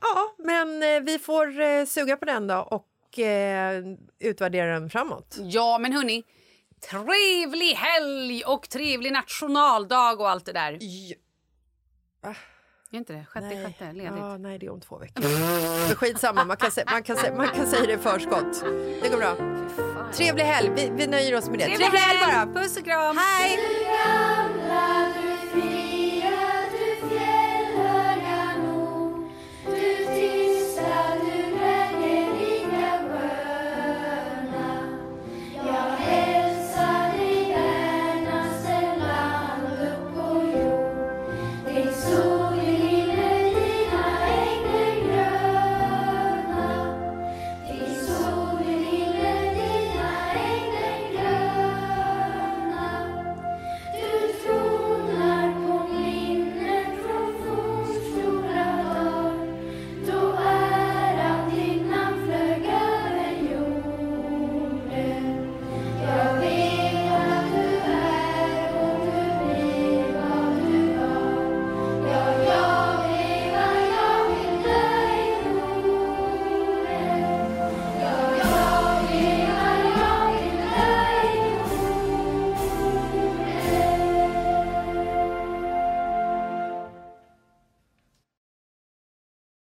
[0.00, 3.82] Ja, men eh, vi får eh, suga på den då och eh,
[4.18, 5.36] utvärdera den framåt.
[5.40, 6.24] Ja, men hörni,
[6.90, 10.78] trevlig helg och trevlig nationaldag och allt det där.
[12.92, 13.26] Är inte det?
[13.28, 14.12] Sjätte, sjätte, ledigt.
[14.18, 15.22] Ja, nej, det är om två veckor.
[15.88, 18.64] Men skitsamma, man kan, man, kan, man kan säga det i förskott.
[19.02, 19.36] Det går bra.
[20.12, 21.64] Trevlig helg, vi, vi nöjer oss med det.
[21.64, 22.60] Trevlig helg bara!
[22.60, 23.16] Puss och kram!
[23.16, 23.58] Hej!